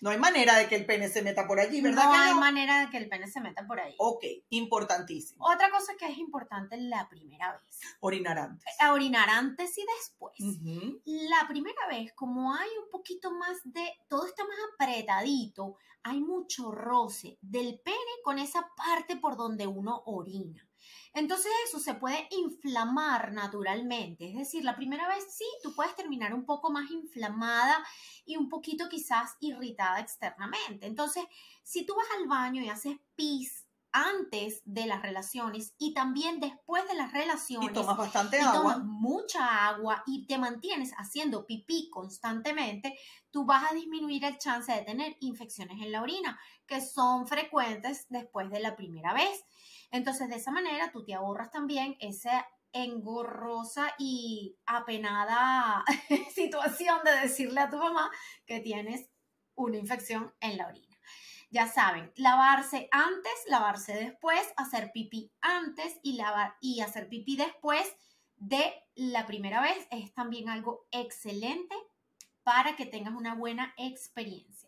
No 0.00 0.10
hay 0.10 0.18
manera 0.18 0.56
de 0.56 0.68
que 0.68 0.76
el 0.76 0.86
pene 0.86 1.08
se 1.08 1.22
meta 1.22 1.46
por 1.46 1.58
allí, 1.58 1.80
¿verdad 1.80 2.04
no 2.04 2.10
que 2.12 2.16
hay 2.18 2.34
no? 2.34 2.40
manera 2.40 2.80
de 2.80 2.90
que 2.90 2.98
el 2.98 3.08
pene 3.08 3.26
se 3.26 3.40
meta 3.40 3.66
por 3.66 3.80
ahí. 3.80 3.94
Ok, 3.98 4.24
importantísimo. 4.50 5.44
Otra 5.44 5.70
cosa 5.70 5.94
que 5.98 6.06
es 6.06 6.18
importante 6.18 6.76
la 6.76 7.08
primera 7.08 7.52
vez, 7.52 7.80
Orinar 8.00 8.38
antes. 8.38 8.74
a 8.80 8.92
orinar 8.92 9.28
antes 9.28 9.76
y 9.76 9.84
después. 9.98 10.34
La 11.04 11.48
primera 11.48 11.86
vez, 11.88 12.12
como 12.14 12.54
hay 12.54 12.68
un 12.82 12.90
poquito 12.90 13.32
más 13.32 13.56
de, 13.64 13.90
todo 14.08 14.26
está 14.26 14.44
más 14.44 14.58
apretadito, 14.74 15.76
hay 16.02 16.20
mucho 16.20 16.70
roce 16.70 17.38
del 17.40 17.80
pene 17.80 17.96
con 18.22 18.38
esa 18.38 18.70
parte 18.76 19.16
por 19.16 19.36
donde 19.36 19.66
uno 19.66 20.02
orina. 20.06 20.67
Entonces 21.18 21.50
eso 21.66 21.80
se 21.80 21.94
puede 21.94 22.28
inflamar 22.30 23.32
naturalmente. 23.32 24.30
Es 24.30 24.36
decir, 24.36 24.64
la 24.64 24.76
primera 24.76 25.08
vez 25.08 25.24
sí, 25.30 25.44
tú 25.62 25.74
puedes 25.74 25.94
terminar 25.96 26.32
un 26.32 26.44
poco 26.44 26.70
más 26.70 26.90
inflamada 26.90 27.84
y 28.24 28.36
un 28.36 28.48
poquito 28.48 28.88
quizás 28.88 29.36
irritada 29.40 30.00
externamente. 30.00 30.86
Entonces, 30.86 31.24
si 31.62 31.84
tú 31.84 31.94
vas 31.96 32.06
al 32.18 32.28
baño 32.28 32.62
y 32.62 32.68
haces 32.68 32.96
pis 33.16 33.68
antes 33.90 34.62
de 34.64 34.86
las 34.86 35.02
relaciones 35.02 35.74
y 35.78 35.94
también 35.94 36.40
después 36.40 36.86
de 36.88 36.94
las 36.94 37.12
relaciones. 37.12 37.70
Y 37.70 37.72
tomas 37.72 37.96
bastante 37.96 38.36
y 38.36 38.40
agua. 38.40 38.78
mucha 38.78 39.66
agua 39.66 40.02
y 40.06 40.26
te 40.26 40.38
mantienes 40.38 40.92
haciendo 40.98 41.46
pipí 41.46 41.88
constantemente, 41.90 42.98
tú 43.30 43.44
vas 43.44 43.70
a 43.70 43.74
disminuir 43.74 44.24
el 44.24 44.38
chance 44.38 44.72
de 44.72 44.82
tener 44.82 45.16
infecciones 45.20 45.80
en 45.82 45.92
la 45.92 46.02
orina, 46.02 46.38
que 46.66 46.80
son 46.80 47.26
frecuentes 47.26 48.06
después 48.08 48.50
de 48.50 48.60
la 48.60 48.76
primera 48.76 49.14
vez. 49.14 49.44
Entonces, 49.90 50.28
de 50.28 50.36
esa 50.36 50.50
manera, 50.50 50.90
tú 50.92 51.04
te 51.04 51.14
ahorras 51.14 51.50
también 51.50 51.96
esa 52.00 52.46
engorrosa 52.72 53.94
y 53.98 54.56
apenada 54.66 55.84
situación 56.34 56.98
de 57.04 57.12
decirle 57.22 57.60
a 57.60 57.70
tu 57.70 57.78
mamá 57.78 58.10
que 58.46 58.60
tienes 58.60 59.10
una 59.54 59.78
infección 59.78 60.34
en 60.40 60.58
la 60.58 60.66
orina. 60.66 60.96
Ya 61.50 61.66
saben, 61.66 62.12
lavarse 62.16 62.88
antes, 62.90 63.32
lavarse 63.46 63.94
después, 63.94 64.52
hacer 64.56 64.92
pipí 64.92 65.32
antes 65.40 65.98
y, 66.02 66.16
lavar, 66.16 66.56
y 66.60 66.80
hacer 66.80 67.08
pipí 67.08 67.36
después 67.36 67.90
de 68.36 68.74
la 68.94 69.26
primera 69.26 69.60
vez 69.62 69.88
es 69.90 70.12
también 70.12 70.50
algo 70.50 70.86
excelente 70.90 71.74
para 72.42 72.76
que 72.76 72.86
tengas 72.86 73.14
una 73.14 73.34
buena 73.34 73.74
experiencia. 73.78 74.67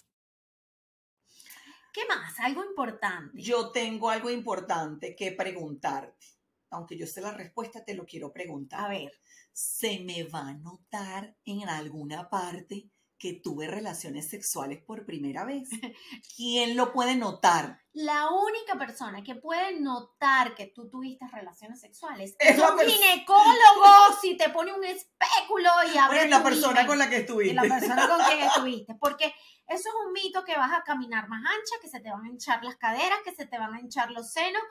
¿Qué 1.93 2.01
más? 2.07 2.39
Algo 2.39 2.63
importante. 2.63 3.41
Yo 3.41 3.71
tengo 3.71 4.09
algo 4.09 4.29
importante 4.29 5.15
que 5.15 5.31
preguntarte. 5.31 6.27
Aunque 6.69 6.97
yo 6.97 7.05
sé 7.05 7.21
la 7.21 7.31
respuesta, 7.31 7.83
te 7.83 7.93
lo 7.95 8.05
quiero 8.05 8.31
preguntar. 8.31 8.79
A 8.85 8.87
ver, 8.87 9.11
¿Se 9.53 9.99
me 9.99 10.23
va 10.23 10.47
a 10.47 10.53
notar 10.53 11.35
en 11.43 11.67
alguna 11.67 12.29
parte 12.29 12.89
que 13.17 13.33
tuve 13.33 13.67
relaciones 13.67 14.29
sexuales 14.29 14.81
por 14.81 15.05
primera 15.05 15.43
vez? 15.43 15.69
¿Quién 16.35 16.77
lo 16.77 16.93
puede 16.93 17.15
notar? 17.15 17.79
la 17.93 18.29
única 18.29 18.77
persona 18.79 19.21
que 19.21 19.35
puede 19.35 19.77
notar 19.81 20.55
que 20.55 20.67
tú 20.67 20.89
tuviste 20.89 21.27
relaciones 21.27 21.81
sexuales 21.81 22.37
Es 22.39 22.57
un 22.57 22.79
ginecólogo 22.79 24.17
si 24.21 24.37
te 24.37 24.49
pone 24.49 24.71
un 24.73 24.85
espéculo 24.85 25.69
y 25.93 25.97
abre 25.97 26.19
Bueno, 26.19 26.37
la 26.37 26.43
persona 26.43 26.87
con 26.87 26.97
la 26.97 27.09
que 27.09 27.17
y 27.17 27.19
estuviste. 27.19 27.53
la 27.53 27.63
persona 27.63 28.07
con 28.07 28.25
quien 28.25 28.39
estuviste. 28.39 28.95
Porque 28.95 29.33
eso 29.71 29.89
es 29.89 29.95
un 30.05 30.13
mito 30.13 30.43
que 30.43 30.57
vas 30.57 30.71
a 30.71 30.83
caminar 30.83 31.27
más 31.29 31.39
ancha, 31.39 31.75
que 31.81 31.87
se 31.87 31.99
te 31.99 32.11
van 32.11 32.25
a 32.25 32.29
hinchar 32.29 32.63
las 32.63 32.75
caderas, 32.75 33.19
que 33.23 33.33
se 33.33 33.45
te 33.45 33.57
van 33.57 33.73
a 33.73 33.79
hinchar 33.79 34.11
los 34.11 34.31
senos, 34.31 34.61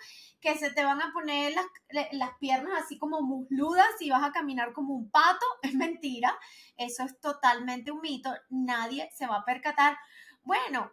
que 0.41 0.57
se 0.57 0.71
te 0.71 0.85
van 0.85 1.01
a 1.01 1.13
poner 1.13 1.55
las, 1.55 1.67
las 2.13 2.37
piernas 2.39 2.83
así 2.85 2.99
como 2.99 3.23
musludas 3.23 4.01
y 4.01 4.11
vas 4.11 4.23
a 4.23 4.33
caminar 4.33 4.73
como 4.73 4.95
un 4.95 5.11
pato. 5.11 5.47
Es 5.63 5.75
mentira. 5.75 6.37
Eso 6.77 7.05
es 7.05 7.21
totalmente 7.21 7.91
un 7.91 8.01
mito. 8.01 8.31
Nadie 8.49 9.11
se 9.15 9.27
va 9.27 9.37
a 9.37 9.45
percatar. 9.45 9.97
Bueno. 10.43 10.93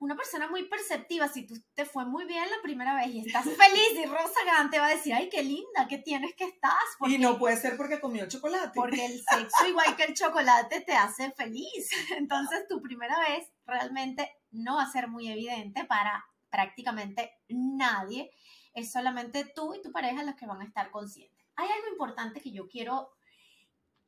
Una 0.00 0.16
persona 0.16 0.48
muy 0.48 0.64
perceptiva, 0.68 1.26
si 1.28 1.44
tú 1.44 1.54
te 1.74 1.84
fue 1.84 2.04
muy 2.04 2.24
bien 2.24 2.48
la 2.48 2.62
primera 2.62 2.94
vez 2.94 3.08
y 3.08 3.26
estás 3.26 3.44
feliz 3.44 3.92
y 3.96 4.06
rozagante, 4.06 4.78
va 4.78 4.86
a 4.86 4.94
decir, 4.94 5.12
ay, 5.12 5.28
qué 5.28 5.42
linda, 5.42 5.88
qué 5.88 5.98
tienes 5.98 6.34
que 6.36 6.44
estás. 6.44 6.72
Y 7.06 7.18
no 7.18 7.38
puede 7.38 7.56
ser 7.56 7.76
porque 7.76 8.00
comió 8.00 8.28
chocolate. 8.28 8.70
porque 8.74 9.04
el 9.04 9.20
sexo, 9.20 9.66
igual 9.66 9.96
que 9.96 10.04
el 10.04 10.14
chocolate, 10.14 10.82
te 10.82 10.92
hace 10.92 11.32
feliz. 11.32 11.90
Entonces, 12.16 12.66
tu 12.68 12.80
primera 12.80 13.18
vez 13.20 13.50
realmente 13.66 14.30
no 14.52 14.76
va 14.76 14.82
a 14.82 14.92
ser 14.92 15.08
muy 15.08 15.28
evidente 15.28 15.84
para 15.84 16.24
prácticamente 16.48 17.32
nadie. 17.48 18.30
Es 18.74 18.92
solamente 18.92 19.44
tú 19.44 19.74
y 19.74 19.82
tu 19.82 19.90
pareja 19.90 20.22
los 20.22 20.36
que 20.36 20.46
van 20.46 20.60
a 20.60 20.64
estar 20.64 20.90
conscientes. 20.90 21.44
Hay 21.56 21.68
algo 21.68 21.88
importante 21.88 22.40
que 22.40 22.52
yo 22.52 22.68
quiero 22.68 23.10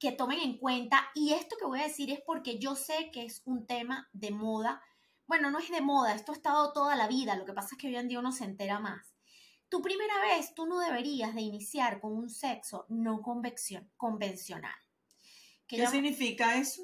que 0.01 0.13
tomen 0.13 0.41
en 0.41 0.57
cuenta 0.57 1.11
y 1.15 1.35
esto 1.35 1.57
que 1.59 1.67
voy 1.67 1.81
a 1.81 1.85
decir 1.85 2.11
es 2.11 2.21
porque 2.21 2.59
yo 2.59 2.75
sé 2.75 3.11
que 3.13 3.25
es 3.25 3.43
un 3.45 3.67
tema 3.67 4.09
de 4.13 4.31
moda. 4.31 4.83
Bueno, 5.31 5.53
no 5.53 5.61
es 5.61 5.71
de 5.71 5.81
moda, 5.81 6.13
esto 6.13 6.33
ha 6.33 6.35
estado 6.35 6.73
toda 6.73 6.97
la 6.97 7.07
vida, 7.07 7.37
lo 7.37 7.45
que 7.45 7.53
pasa 7.53 7.69
es 7.71 7.79
que 7.79 7.87
hoy 7.87 7.95
en 7.95 8.09
día 8.09 8.19
uno 8.19 8.33
se 8.33 8.43
entera 8.43 8.81
más. 8.81 9.15
Tu 9.69 9.81
primera 9.81 10.21
vez, 10.23 10.57
tú 10.57 10.67
no 10.67 10.81
deberías 10.81 11.37
de 11.37 11.41
iniciar 11.41 12.01
con 12.01 12.15
un 12.15 12.29
sexo 12.29 12.85
no 12.89 13.23
convencional. 13.23 14.75
¿Qué 15.69 15.87
significa 15.87 16.57
eso? 16.57 16.83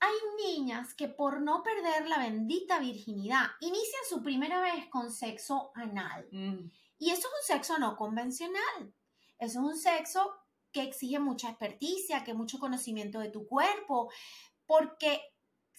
hay 0.00 0.16
niñas 0.44 0.94
que 0.94 1.06
por 1.06 1.42
no 1.42 1.62
perder 1.62 2.08
la 2.08 2.18
bendita 2.18 2.80
virginidad 2.80 3.46
inician 3.60 4.02
su 4.08 4.20
primera 4.20 4.60
vez 4.60 4.88
con 4.88 5.12
sexo 5.12 5.70
anal. 5.76 6.26
Mm. 6.32 6.72
Y 6.98 7.10
eso 7.10 7.20
es 7.20 7.26
un 7.26 7.56
sexo 7.56 7.78
no 7.78 7.96
convencional. 7.96 8.94
Eso 9.38 9.60
es 9.60 9.64
un 9.64 9.78
sexo 9.78 10.34
que 10.72 10.82
exige 10.82 11.20
mucha 11.20 11.50
experticia, 11.50 12.24
que 12.24 12.34
mucho 12.34 12.58
conocimiento 12.58 13.20
de 13.20 13.30
tu 13.30 13.46
cuerpo, 13.46 14.10
porque 14.66 15.20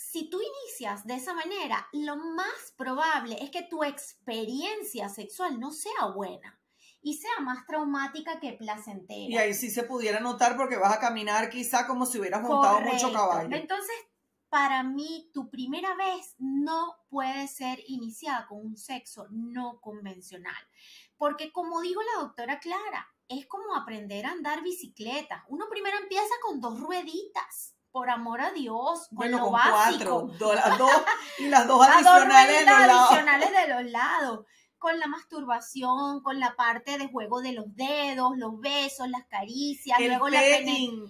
si 0.01 0.29
tú 0.29 0.39
inicias 0.41 1.05
de 1.05 1.15
esa 1.15 1.33
manera, 1.33 1.87
lo 1.93 2.17
más 2.17 2.73
probable 2.75 3.37
es 3.41 3.51
que 3.51 3.61
tu 3.63 3.83
experiencia 3.83 5.09
sexual 5.09 5.59
no 5.59 5.71
sea 5.71 6.07
buena 6.13 6.59
y 7.01 7.15
sea 7.15 7.39
más 7.41 7.65
traumática 7.65 8.39
que 8.39 8.53
placentera. 8.53 9.29
Y 9.29 9.37
ahí 9.37 9.53
sí 9.53 9.69
se 9.69 9.83
pudiera 9.83 10.19
notar 10.19 10.57
porque 10.57 10.77
vas 10.77 10.93
a 10.93 10.99
caminar 10.99 11.49
quizá 11.49 11.87
como 11.87 12.05
si 12.05 12.19
hubieras 12.19 12.41
montado 12.41 12.81
mucho 12.81 13.13
caballo. 13.13 13.55
Entonces, 13.55 13.95
para 14.49 14.83
mí, 14.83 15.29
tu 15.33 15.49
primera 15.49 15.95
vez 15.95 16.35
no 16.39 16.97
puede 17.09 17.47
ser 17.47 17.79
iniciada 17.87 18.47
con 18.47 18.59
un 18.59 18.77
sexo 18.77 19.27
no 19.29 19.79
convencional. 19.81 20.67
Porque 21.15 21.51
como 21.51 21.79
dijo 21.81 22.01
la 22.01 22.23
doctora 22.23 22.59
Clara, 22.59 23.07
es 23.27 23.45
como 23.45 23.75
aprender 23.75 24.25
a 24.25 24.31
andar 24.31 24.61
bicicleta. 24.61 25.45
Uno 25.47 25.67
primero 25.69 25.97
empieza 25.97 26.33
con 26.43 26.59
dos 26.59 26.79
rueditas, 26.79 27.75
por 27.91 28.09
amor 28.09 28.41
a 28.41 28.51
Dios, 28.51 29.07
con 29.09 29.17
bueno, 29.17 29.37
lo 29.37 29.43
con 29.45 29.53
básico. 29.53 30.21
cuatro. 30.27 30.37
do- 30.39 30.53
las 30.53 30.77
dos, 30.77 30.91
y 31.39 31.47
las 31.49 31.67
dos 31.67 31.87
Las 31.87 32.03
dos 32.03 32.13
adicionales 32.13 32.59
de 32.59 32.65
los 32.65 32.77
lados. 32.87 33.01
adicionales 33.11 33.51
de 33.51 33.67
los 33.67 33.91
lados. 33.91 34.45
Con 34.77 34.97
la 34.99 35.05
masturbación, 35.05 36.23
con 36.23 36.39
la 36.39 36.55
parte 36.55 36.97
de 36.97 37.07
juego 37.07 37.41
de 37.41 37.51
los 37.51 37.65
dedos, 37.75 38.31
los 38.37 38.59
besos, 38.59 39.07
las 39.09 39.25
caricias, 39.27 39.99
El 39.99 40.07
luego 40.07 40.29
la 40.29 40.43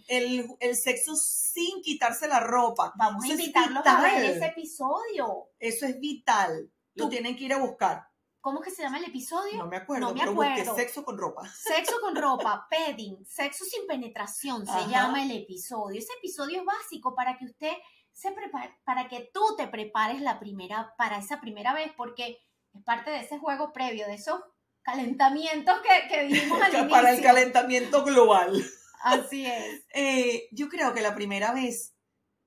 el, 0.08 0.48
el 0.60 0.76
sexo 0.76 1.16
sin 1.16 1.82
quitarse 1.82 2.28
la 2.28 2.42
ropa. 2.42 2.92
Vamos 2.98 3.24
a 3.24 3.28
invitarlos 3.28 3.86
a 3.86 4.02
ver 4.02 4.26
ese 4.26 4.48
episodio. 4.48 5.48
Eso 5.58 5.86
es 5.86 6.00
vital. 6.02 6.70
Lo 6.96 7.06
Tú- 7.06 7.10
tienen 7.12 7.38
que 7.38 7.46
ir 7.46 7.54
a 7.54 7.60
buscar. 7.60 8.08
¿Cómo 8.42 8.60
que 8.62 8.72
se 8.72 8.82
llama 8.82 8.98
el 8.98 9.06
episodio? 9.06 9.58
No 9.60 9.68
me 9.68 9.78
acuerdo, 9.78 10.08
No 10.08 10.14
me 10.14 10.20
pero 10.20 10.34
busqué 10.34 10.52
acuerdo. 10.52 10.76
sexo 10.76 11.04
con 11.06 11.18
ropa. 11.18 11.48
Sexo 11.54 12.02
con 12.02 12.16
ropa, 12.16 12.68
pedding, 12.72 13.24
sexo 13.26 13.64
sin 13.66 13.86
penetración, 13.88 14.66
se 14.66 14.72
Ajá. 14.72 14.88
llama 14.90 15.24
el 15.24 15.32
episodio. 15.32 16.00
Ese 16.00 16.12
episodio 16.18 16.60
es 16.60 16.66
básico 16.66 17.14
para 17.16 17.38
que 17.38 17.46
usted 17.46 17.74
se 18.12 18.32
prepare, 18.32 18.76
para 18.84 19.08
que 19.08 19.30
tú 19.34 19.42
te 19.58 19.68
prepares 19.68 20.22
la 20.22 20.40
primera, 20.40 20.94
para 20.98 21.18
esa 21.20 21.40
primera 21.40 21.74
vez, 21.74 21.92
porque 21.96 22.40
es 22.74 22.84
parte 22.84 23.12
de 23.12 23.20
ese 23.20 23.38
juego 23.38 23.72
previo, 23.74 24.08
de 24.08 24.16
esos 24.16 24.42
calentamientos 24.82 25.76
que, 25.82 26.08
que 26.08 26.24
dijimos 26.24 26.62
al 26.62 26.70
inicio. 26.74 26.90
Para 26.90 27.12
el 27.12 27.22
calentamiento 27.22 28.04
global. 28.04 28.62
Así 29.04 29.46
es. 29.46 29.86
Eh, 29.94 30.48
yo 30.52 30.68
creo 30.70 30.94
que 30.94 31.02
la 31.02 31.14
primera 31.16 31.54
vez 31.54 31.96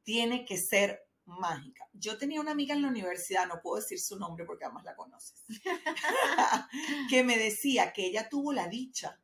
tiene 0.02 0.44
que 0.44 0.56
ser 0.56 1.03
mágica. 1.26 1.88
Yo 1.92 2.18
tenía 2.18 2.40
una 2.40 2.50
amiga 2.52 2.74
en 2.74 2.82
la 2.82 2.88
universidad, 2.88 3.46
no 3.46 3.60
puedo 3.62 3.76
decir 3.80 3.98
su 4.00 4.18
nombre 4.18 4.44
porque 4.44 4.64
además 4.64 4.84
la 4.84 4.96
conoces, 4.96 5.42
que 7.10 7.24
me 7.24 7.38
decía 7.38 7.92
que 7.92 8.06
ella 8.06 8.28
tuvo 8.28 8.52
la 8.52 8.68
dicha 8.68 9.20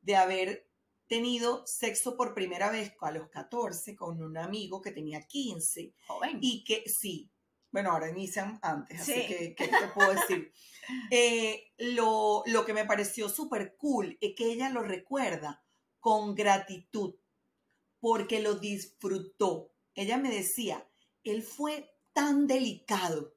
de 0.00 0.16
haber 0.16 0.68
tenido 1.06 1.64
sexo 1.66 2.16
por 2.16 2.34
primera 2.34 2.70
vez 2.70 2.92
a 3.00 3.10
los 3.12 3.28
14 3.28 3.94
con 3.96 4.20
un 4.22 4.36
amigo 4.36 4.80
que 4.82 4.90
tenía 4.90 5.20
15 5.22 5.94
Joven. 6.08 6.38
y 6.42 6.64
que 6.64 6.82
sí, 6.88 7.30
bueno, 7.70 7.92
ahora 7.92 8.10
inician 8.10 8.58
antes, 8.62 9.00
así 9.00 9.12
Sí. 9.12 9.26
que, 9.26 9.54
¿qué 9.54 9.68
te 9.68 9.88
puedo 9.94 10.12
decir? 10.12 10.52
Eh, 11.10 11.72
lo, 11.78 12.44
lo 12.46 12.64
que 12.64 12.72
me 12.72 12.84
pareció 12.84 13.28
súper 13.28 13.74
cool 13.76 14.16
es 14.20 14.36
que 14.36 14.52
ella 14.52 14.70
lo 14.70 14.84
recuerda 14.84 15.64
con 15.98 16.36
gratitud, 16.36 17.16
porque 17.98 18.38
lo 18.40 18.54
disfrutó. 18.54 19.72
Ella 19.96 20.16
me 20.16 20.30
decía, 20.30 20.88
él 21.32 21.42
fue 21.42 21.90
tan 22.12 22.46
delicado, 22.46 23.34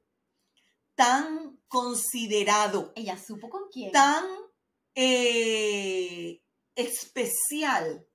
tan 0.96 1.60
considerado, 1.68 2.92
Ella 2.96 3.18
supo 3.18 3.50
con 3.50 3.64
quién. 3.72 3.92
tan 3.92 4.26
eh, 4.96 6.42
especial 6.76 8.08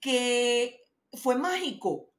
que 0.00 0.80
fue 1.12 1.36
mágico 1.36 2.12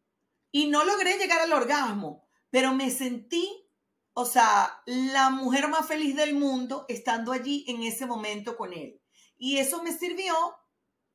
y 0.51 0.67
no 0.67 0.83
logré 0.83 1.17
llegar 1.17 1.39
al 1.39 1.53
orgasmo, 1.53 2.27
pero 2.49 2.73
me 2.73 2.91
sentí, 2.91 3.69
o 4.13 4.25
sea, 4.25 4.81
la 4.85 5.29
mujer 5.29 5.69
más 5.69 5.87
feliz 5.87 6.15
del 6.15 6.35
mundo 6.35 6.85
estando 6.89 7.31
allí 7.31 7.63
en 7.67 7.83
ese 7.83 8.05
momento 8.05 8.57
con 8.57 8.73
él. 8.73 9.01
Y 9.37 9.57
eso 9.57 9.81
me 9.81 9.97
sirvió 9.97 10.35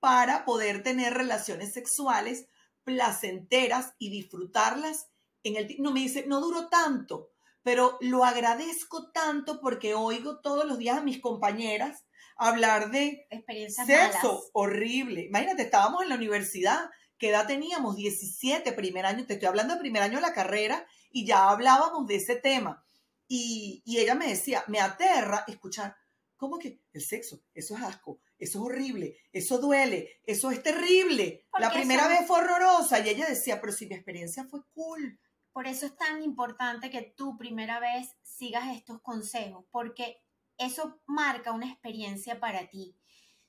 para 0.01 0.44
poder 0.44 0.83
tener 0.83 1.14
relaciones 1.14 1.72
sexuales 1.72 2.49
placenteras 2.85 3.94
y 3.99 4.11
disfrutarlas 4.11 5.09
en 5.49 5.57
el 5.57 5.67
ti- 5.67 5.77
no 5.81 5.93
me 5.93 6.01
dice 6.01 6.25
no 6.27 6.41
duró 6.41 6.69
tanto 6.69 7.31
pero 7.63 7.99
lo 8.01 8.25
agradezco 8.25 9.11
tanto 9.11 9.61
porque 9.61 9.95
oigo 9.95 10.41
todos 10.41 10.65
los 10.67 10.79
días 10.79 10.99
a 10.99 11.03
mis 11.03 11.21
compañeras 11.21 12.05
hablar 12.37 12.91
de 12.93 13.27
Experiencias 13.31 13.87
sexo 13.89 14.29
malas. 14.29 14.51
horrible. 14.53 15.23
Imagínate, 15.25 15.63
estábamos 15.63 16.03
en 16.05 16.11
la 16.11 16.15
universidad, 16.15 16.91
¿qué 17.19 17.31
edad 17.31 17.47
teníamos? 17.49 17.97
17, 17.97 18.71
primer 18.73 19.05
año, 19.07 19.27
te 19.27 19.33
estoy 19.35 19.49
hablando 19.49 19.75
de 19.75 19.81
primer 19.81 20.03
año 20.03 20.17
de 20.17 20.23
la 20.23 20.33
carrera 20.33 20.87
y 21.11 21.27
ya 21.27 21.49
hablábamos 21.49 22.07
de 22.07 22.17
ese 22.17 22.37
tema. 22.37 22.87
Y, 23.27 23.83
y 23.85 23.99
ella 23.99 24.15
me 24.15 24.29
decía, 24.29 24.63
me 24.69 24.79
aterra 24.81 25.45
escuchar, 25.49 25.97
¿cómo 26.37 26.59
que 26.61 26.81
el 26.93 27.01
sexo? 27.03 27.43
Eso 27.53 27.75
es 27.77 27.83
asco, 27.83 28.21
eso 28.39 28.59
es 28.61 28.65
horrible, 28.65 29.17
eso 29.33 29.59
duele, 29.59 30.21
eso 30.25 30.53
es 30.53 30.63
terrible. 30.63 31.47
La 31.59 31.71
primera 31.73 32.07
vez 32.07 32.27
fue 32.29 32.39
horrorosa 32.39 33.01
y 33.01 33.09
ella 33.09 33.27
decía, 33.29 33.61
pero 33.61 33.73
si 33.73 33.87
mi 33.87 33.95
experiencia 33.97 34.45
fue 34.45 34.61
cool. 34.75 35.19
Por 35.57 35.66
eso 35.66 35.87
es 35.87 35.97
tan 35.97 36.23
importante 36.23 36.90
que 36.90 37.01
tú 37.01 37.38
primera 37.38 37.81
vez 37.81 38.14
sigas 38.21 38.77
estos 38.77 39.01
consejos, 39.01 39.64
porque 39.71 40.23
eso 40.59 41.01
marca 41.07 41.53
una 41.53 41.66
experiencia 41.66 42.38
para 42.38 42.69
ti. 42.69 42.95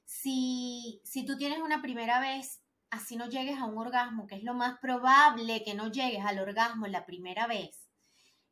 Si, 0.05 1.01
si 1.03 1.25
tú 1.25 1.37
tienes 1.37 1.59
una 1.59 1.81
primera 1.81 2.21
vez, 2.21 2.63
así 2.89 3.17
no 3.17 3.27
llegues 3.27 3.59
a 3.59 3.65
un 3.65 3.77
orgasmo, 3.77 4.25
que 4.25 4.35
es 4.35 4.43
lo 4.43 4.53
más 4.53 4.79
probable 4.79 5.65
que 5.65 5.75
no 5.75 5.91
llegues 5.91 6.23
al 6.23 6.39
orgasmo 6.39 6.87
la 6.87 7.05
primera 7.05 7.45
vez, 7.45 7.89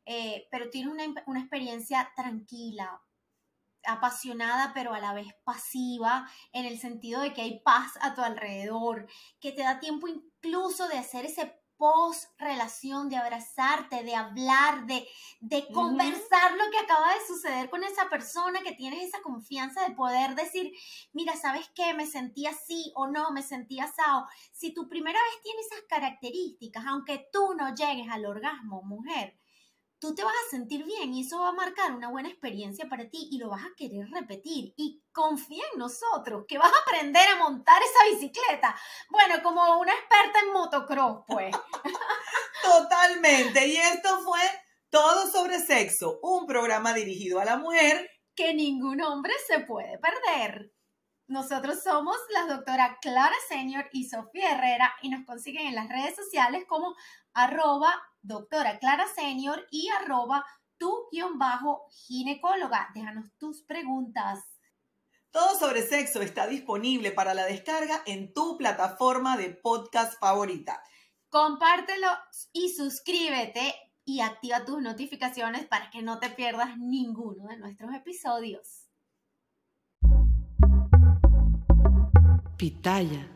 eh, 0.04 0.48
pero 0.50 0.68
tienes 0.68 0.92
una, 0.92 1.04
una 1.24 1.40
experiencia 1.40 2.12
tranquila, 2.14 3.00
apasionada, 3.84 4.72
pero 4.74 4.92
a 4.92 5.00
la 5.00 5.14
vez 5.14 5.28
pasiva, 5.44 6.30
en 6.52 6.66
el 6.66 6.78
sentido 6.78 7.22
de 7.22 7.32
que 7.32 7.40
hay 7.40 7.60
paz 7.60 7.92
a 8.02 8.14
tu 8.14 8.20
alrededor, 8.20 9.08
que 9.40 9.52
te 9.52 9.62
da 9.62 9.80
tiempo 9.80 10.08
incluso 10.08 10.88
de 10.88 10.98
hacer 10.98 11.24
ese 11.24 11.58
post 11.78 12.30
relación, 12.38 13.08
de 13.08 13.16
abrazarte, 13.16 14.02
de 14.02 14.14
hablar, 14.14 14.86
de, 14.86 15.06
de 15.40 15.66
conversar 15.72 16.52
lo 16.52 16.70
que 16.70 16.78
acaba 16.78 17.14
de 17.14 17.26
suceder 17.26 17.70
con 17.70 17.84
esa 17.84 18.08
persona, 18.08 18.62
que 18.62 18.72
tienes 18.72 19.08
esa 19.08 19.22
confianza 19.22 19.86
de 19.86 19.94
poder 19.94 20.34
decir, 20.34 20.72
mira, 21.12 21.34
¿sabes 21.36 21.70
qué? 21.74 21.94
Me 21.94 22.06
sentí 22.06 22.46
así 22.46 22.92
o 22.94 23.06
no, 23.08 23.30
me 23.30 23.42
sentí 23.42 23.80
asado. 23.80 24.26
Si 24.52 24.72
tu 24.72 24.88
primera 24.88 25.18
vez 25.18 25.42
tiene 25.42 25.60
esas 25.60 25.82
características, 25.88 26.84
aunque 26.86 27.28
tú 27.32 27.54
no 27.54 27.74
llegues 27.74 28.08
al 28.10 28.26
orgasmo, 28.26 28.82
mujer, 28.82 29.36
tú 29.98 30.14
te 30.14 30.22
vas 30.22 30.34
a 30.34 30.50
sentir 30.50 30.84
bien 30.84 31.14
y 31.14 31.22
eso 31.22 31.40
va 31.40 31.48
a 31.48 31.52
marcar 31.52 31.92
una 31.92 32.08
buena 32.08 32.28
experiencia 32.28 32.86
para 32.88 33.08
ti 33.08 33.28
y 33.30 33.38
lo 33.38 33.48
vas 33.48 33.64
a 33.64 33.74
querer 33.76 34.08
repetir. 34.10 34.74
Y 34.76 35.02
confía 35.12 35.64
en 35.72 35.78
nosotros, 35.78 36.44
que 36.46 36.58
vas 36.58 36.72
a 36.72 36.82
aprender 36.82 37.26
a 37.28 37.36
montar 37.36 37.80
esa 37.82 38.14
bicicleta. 38.14 38.76
Bueno, 39.10 39.42
como 39.42 39.78
una 39.78 39.92
experta 39.92 40.40
en 40.40 40.52
motocross, 40.52 41.24
pues. 41.26 41.56
Totalmente. 42.62 43.66
Y 43.66 43.76
esto 43.76 44.20
fue 44.20 44.40
Todo 44.90 45.30
sobre 45.30 45.58
Sexo, 45.60 46.18
un 46.22 46.46
programa 46.46 46.92
dirigido 46.92 47.40
a 47.40 47.44
la 47.44 47.56
mujer. 47.56 48.10
que 48.34 48.52
ningún 48.54 49.00
hombre 49.00 49.32
se 49.46 49.60
puede 49.60 49.98
perder. 49.98 50.70
Nosotros 51.28 51.82
somos 51.82 52.16
la 52.32 52.54
doctora 52.54 52.98
Clara 53.00 53.34
Senior 53.48 53.86
y 53.92 54.08
Sofía 54.08 54.52
Herrera 54.52 54.94
y 55.02 55.08
nos 55.08 55.24
consiguen 55.24 55.66
en 55.66 55.74
las 55.74 55.88
redes 55.88 56.14
sociales 56.14 56.64
como 56.68 56.94
arroba 57.32 58.00
doctora 58.26 58.78
Clara 58.78 59.06
Senior 59.14 59.66
y 59.70 59.88
arroba 59.88 60.44
tu 60.76 61.08
guion 61.10 61.38
bajo 61.38 61.86
ginecóloga. 61.90 62.90
Déjanos 62.94 63.32
tus 63.38 63.62
preguntas. 63.62 64.40
Todo 65.30 65.58
sobre 65.58 65.82
sexo 65.82 66.22
está 66.22 66.46
disponible 66.46 67.12
para 67.12 67.34
la 67.34 67.44
descarga 67.44 68.02
en 68.06 68.32
tu 68.32 68.56
plataforma 68.56 69.36
de 69.36 69.50
podcast 69.50 70.18
favorita. 70.18 70.82
Compártelo 71.28 72.08
y 72.52 72.70
suscríbete 72.70 73.74
y 74.04 74.20
activa 74.20 74.64
tus 74.64 74.80
notificaciones 74.80 75.66
para 75.66 75.90
que 75.90 76.00
no 76.00 76.18
te 76.18 76.30
pierdas 76.30 76.78
ninguno 76.78 77.48
de 77.48 77.58
nuestros 77.58 77.94
episodios. 77.94 78.86
Pitaya. 82.56 83.35